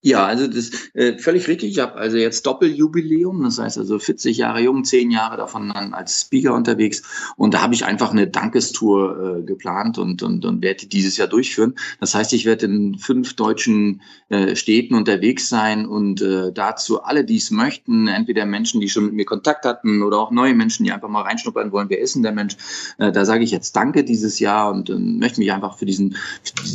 Ja, 0.06 0.24
also 0.24 0.46
das 0.46 0.70
äh, 0.94 1.18
völlig 1.18 1.48
richtig. 1.48 1.72
Ich 1.72 1.80
habe 1.80 1.96
also 1.96 2.16
jetzt 2.16 2.46
Doppeljubiläum, 2.46 3.42
das 3.42 3.58
heißt 3.58 3.76
also 3.76 3.98
40 3.98 4.36
Jahre 4.36 4.60
jung, 4.60 4.84
10 4.84 5.10
Jahre 5.10 5.36
davon 5.36 5.72
dann 5.74 5.94
als 5.94 6.20
Speaker 6.20 6.54
unterwegs. 6.54 7.02
Und 7.36 7.54
da 7.54 7.60
habe 7.60 7.74
ich 7.74 7.84
einfach 7.84 8.12
eine 8.12 8.28
Dankestour 8.28 9.40
äh, 9.40 9.42
geplant 9.42 9.98
und, 9.98 10.22
und, 10.22 10.44
und 10.44 10.62
werde 10.62 10.86
dieses 10.86 11.16
Jahr 11.16 11.26
durchführen. 11.26 11.74
Das 11.98 12.14
heißt, 12.14 12.32
ich 12.34 12.44
werde 12.44 12.66
in 12.66 12.96
fünf 13.00 13.34
deutschen 13.34 14.00
äh, 14.28 14.54
Städten 14.54 14.94
unterwegs 14.94 15.48
sein 15.48 15.86
und 15.86 16.22
äh, 16.22 16.52
dazu 16.52 17.02
alle, 17.02 17.24
die 17.24 17.38
es 17.38 17.50
möchten, 17.50 18.06
entweder 18.06 18.46
Menschen, 18.46 18.80
die 18.80 18.88
schon 18.88 19.06
mit 19.06 19.14
mir 19.14 19.24
Kontakt 19.24 19.64
hatten 19.64 20.04
oder 20.04 20.20
auch 20.20 20.30
neue 20.30 20.54
Menschen, 20.54 20.84
die 20.84 20.92
einfach 20.92 21.08
mal 21.08 21.22
reinschnuppern 21.22 21.72
wollen, 21.72 21.90
wer 21.90 21.98
ist 21.98 22.14
denn 22.14 22.22
der 22.22 22.30
Mensch? 22.30 22.56
Äh, 22.98 23.10
da 23.10 23.24
sage 23.24 23.42
ich 23.42 23.50
jetzt 23.50 23.74
Danke 23.74 24.04
dieses 24.04 24.38
Jahr 24.38 24.70
und 24.70 24.88
äh, 24.88 24.94
möchte 24.94 25.40
mich 25.40 25.50
einfach 25.50 25.76
für 25.76 25.84
diesen, 25.84 26.16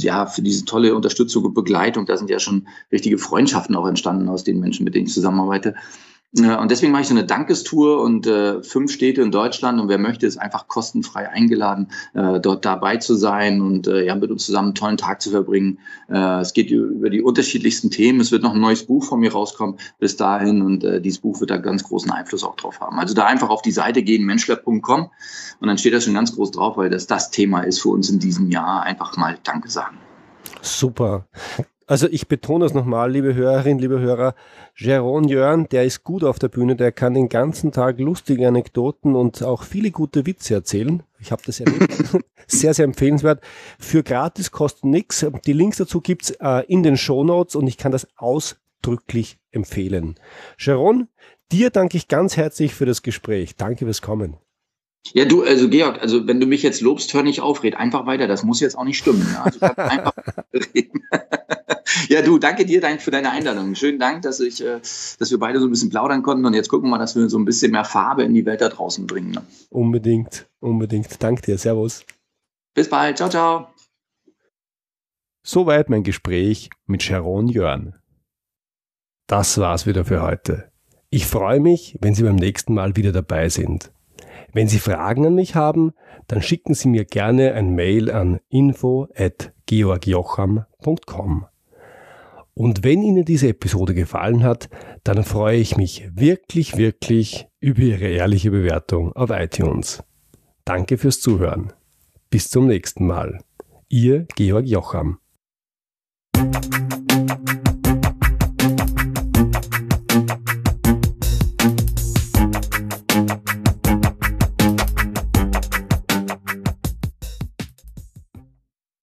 ja, 0.02 0.26
für 0.26 0.42
diese 0.42 0.66
tolle 0.66 0.94
Unterstützung 0.96 1.46
und 1.46 1.54
Begleitung. 1.54 2.06
Da 2.06 2.18
sind 2.18 2.30
ja 2.30 2.38
schon 2.38 2.68
richtige 2.92 3.21
Freundschaften 3.22 3.76
auch 3.76 3.88
entstanden 3.88 4.30
aus 4.30 4.44
den 4.44 4.60
Menschen, 4.60 4.84
mit 4.84 4.96
denen 4.96 5.08
ich 5.08 5.14
zusammenarbeite. 5.14 5.76
Und 6.34 6.72
deswegen 6.72 6.94
mache 6.94 7.02
ich 7.02 7.10
so 7.10 7.14
eine 7.14 7.26
Dankestour 7.26 8.02
und 8.02 8.26
äh, 8.26 8.64
fünf 8.64 8.94
Städte 8.94 9.22
in 9.22 9.32
Deutschland 9.32 9.82
und 9.82 9.90
wer 9.90 9.98
möchte, 9.98 10.26
ist 10.26 10.38
einfach 10.38 10.70
kostenfrei 10.70 11.28
eingeladen, 11.28 11.90
äh, 12.14 12.40
dort 12.40 12.64
dabei 12.64 12.96
zu 12.98 13.16
sein 13.16 13.60
und 13.60 13.86
äh, 13.88 14.06
ja, 14.06 14.16
mit 14.16 14.32
uns 14.32 14.46
zusammen 14.46 14.70
einen 14.70 14.76
tollen 14.76 14.96
Tag 14.96 15.22
zu 15.22 15.30
verbringen. 15.30 15.80
Äh, 16.08 16.40
es 16.40 16.54
geht 16.54 16.72
über 16.72 17.10
die 17.10 17.22
unterschiedlichsten 17.22 17.92
Themen. 17.92 18.22
Es 18.22 18.32
wird 18.32 18.44
noch 18.44 18.54
ein 18.54 18.62
neues 18.62 18.86
Buch 18.86 19.04
von 19.04 19.20
mir 19.20 19.34
rauskommen 19.34 19.76
bis 20.00 20.16
dahin 20.16 20.62
und 20.62 20.86
äh, 20.86 21.02
dieses 21.02 21.20
Buch 21.20 21.42
wird 21.42 21.50
da 21.50 21.58
ganz 21.58 21.84
großen 21.84 22.10
Einfluss 22.10 22.46
auch 22.46 22.56
drauf 22.56 22.80
haben. 22.80 22.98
Also 22.98 23.14
da 23.14 23.26
einfach 23.26 23.50
auf 23.50 23.62
die 23.62 23.74
Seite 23.74 24.02
gehen, 24.02 24.26
menschler.com 24.26 25.10
und 25.60 25.68
dann 25.68 25.78
steht 25.78 25.94
das 25.94 26.06
schon 26.06 26.14
ganz 26.14 26.34
groß 26.34 26.52
drauf, 26.52 26.78
weil 26.78 26.90
das 26.90 27.08
das 27.08 27.32
Thema 27.32 27.60
ist 27.64 27.82
für 27.82 27.90
uns 27.90 28.10
in 28.10 28.20
diesem 28.20 28.50
Jahr. 28.50 28.84
Einfach 28.84 29.18
mal 29.18 29.38
Danke 29.44 29.70
sagen. 29.70 29.98
Super. 30.62 31.28
Also 31.88 32.08
ich 32.08 32.28
betone 32.28 32.66
es 32.66 32.74
nochmal, 32.74 33.12
liebe 33.12 33.34
Hörerinnen, 33.34 33.80
liebe 33.80 34.00
Hörer, 34.00 34.36
Jérôme 34.78 35.28
Jörn, 35.28 35.68
der 35.70 35.84
ist 35.84 36.04
gut 36.04 36.24
auf 36.24 36.40
der 36.40 36.48
Bühne, 36.48 36.76
der 36.76 36.92
kann 36.92 37.14
den 37.14 37.28
ganzen 37.28 37.72
Tag 37.72 38.00
lustige 38.00 38.48
Anekdoten 38.48 39.16
und 39.16 39.44
auch 39.44 39.64
viele 39.64 39.92
gute 39.92 40.26
Witze 40.26 40.54
erzählen. 40.54 41.04
Ich 41.20 41.32
habe 41.32 41.42
das 41.46 41.60
erlebt. 41.60 42.24
sehr, 42.48 42.74
sehr 42.74 42.86
empfehlenswert. 42.86 43.42
Für 43.80 44.04
gratis 44.04 44.52
kostet 44.52 44.86
nichts. 44.86 45.26
Die 45.46 45.54
Links 45.54 45.78
dazu 45.78 46.02
gibt's 46.02 46.32
äh, 46.40 46.66
in 46.68 46.84
den 46.84 46.98
Show 46.98 47.24
Notes 47.24 47.56
und 47.56 47.68
ich 47.68 47.78
kann 47.78 47.92
das 47.92 48.08
ausdrücklich 48.16 49.40
empfehlen. 49.52 50.16
Jérôme, 50.58 51.08
dir 51.52 51.72
danke 51.72 51.98
ich 51.98 52.08
ganz 52.08 52.38
herzlich 52.38 52.74
für 52.74 52.86
das 52.86 53.02
Gespräch. 53.02 53.56
Danke 53.56 53.86
fürs 53.86 54.02
Kommen. 54.02 54.38
Ja, 55.14 55.26
du, 55.26 55.44
also 55.44 55.68
Georg, 55.68 56.02
also 56.02 56.28
wenn 56.28 56.40
du 56.40 56.46
mich 56.46 56.64
jetzt 56.64 56.82
lobst, 56.82 57.14
hör 57.14 57.24
nicht 57.24 57.42
auf, 57.42 57.64
red 57.64 57.76
einfach 57.76 58.06
weiter. 58.06 58.28
Das 58.28 58.44
muss 58.44 58.60
jetzt 58.60 58.78
auch 58.78 58.84
nicht 58.84 58.98
stimmen. 58.98 59.28
Ja? 59.34 59.44
Also 59.44 59.60
einfach 59.62 60.14
reden. 60.54 61.04
ja, 62.08 62.22
du, 62.22 62.38
danke 62.38 62.66
dir 62.66 62.82
für 63.00 63.12
deine 63.12 63.32
Einladung. 63.32 63.76
Schönen 63.76 64.00
Dank, 64.00 64.22
dass 64.22 64.40
ich, 64.40 64.64
äh, 64.64 64.80
dass 64.80 65.32
wir 65.32 65.40
beide 65.40 65.60
so 65.60 65.66
ein 65.66 65.72
bisschen 65.72 65.90
plaudern 65.90 66.24
konnten 66.24 66.46
und 66.46 66.54
jetzt 66.54 66.70
gucken 66.70 66.88
wir 66.88 66.92
mal, 66.92 67.00
dass 67.00 67.16
wir 67.16 67.30
so 67.30 67.38
ein 67.38 67.46
bisschen 67.46 67.72
mehr 67.72 67.84
Farbe 67.84 68.24
in 68.24 68.34
die 68.34 68.46
Welt 68.46 68.62
da 68.62 68.70
draußen 68.70 69.08
bringen. 69.08 69.32
Ne? 69.32 69.42
Unbedingt, 69.70 70.48
unbedingt. 70.60 71.22
Danke 71.22 71.42
dir. 71.42 71.58
Servus. 71.58 72.06
Bis 72.74 72.90
bald. 72.90 73.18
Ciao, 73.18 73.30
ciao. 73.30 73.68
Soweit 75.44 75.90
mein 75.90 76.04
Gespräch 76.04 76.70
mit 76.86 77.02
Sharon 77.02 77.48
Jörn. 77.48 77.96
Das 79.28 79.58
war's 79.58 79.88
wieder 79.88 80.06
für 80.06 80.22
heute. 80.22 80.72
Ich 81.10 81.26
freue 81.26 81.60
mich, 81.60 81.98
wenn 82.00 82.14
Sie 82.14 82.24
beim 82.24 82.36
nächsten 82.36 82.74
Mal 82.74 82.96
wieder 82.96 83.12
dabei 83.12 83.50
sind. 83.50 83.92
Wenn 84.54 84.68
Sie 84.68 84.80
Fragen 84.80 85.26
an 85.26 85.36
mich 85.36 85.56
haben, 85.56 85.94
dann 86.28 86.42
schicken 86.42 86.74
Sie 86.74 86.90
mir 86.90 87.06
gerne 87.06 87.54
ein 87.54 87.74
Mail 87.74 88.12
an 88.12 88.42
info@georgjocham.com. 88.50 91.46
Und 92.54 92.84
wenn 92.84 93.02
Ihnen 93.02 93.24
diese 93.26 93.48
Episode 93.48 93.94
gefallen 93.94 94.44
hat, 94.44 94.70
dann 95.04 95.24
freue 95.24 95.58
ich 95.58 95.78
mich 95.78 96.10
wirklich, 96.14 96.78
wirklich 96.78 97.48
über 97.60 97.80
Ihre 97.80 98.08
ehrliche 98.08 98.52
Bewertung 98.52 99.14
auf 99.14 99.30
iTunes. 99.30 100.04
Danke 100.66 100.98
fürs 100.98 101.22
Zuhören. 101.22 101.72
Bis 102.30 102.50
zum 102.50 102.68
nächsten 102.68 103.08
Mal. 103.08 103.40
Ihr 103.88 104.28
Georg 104.36 104.66
Jocham. 104.66 105.20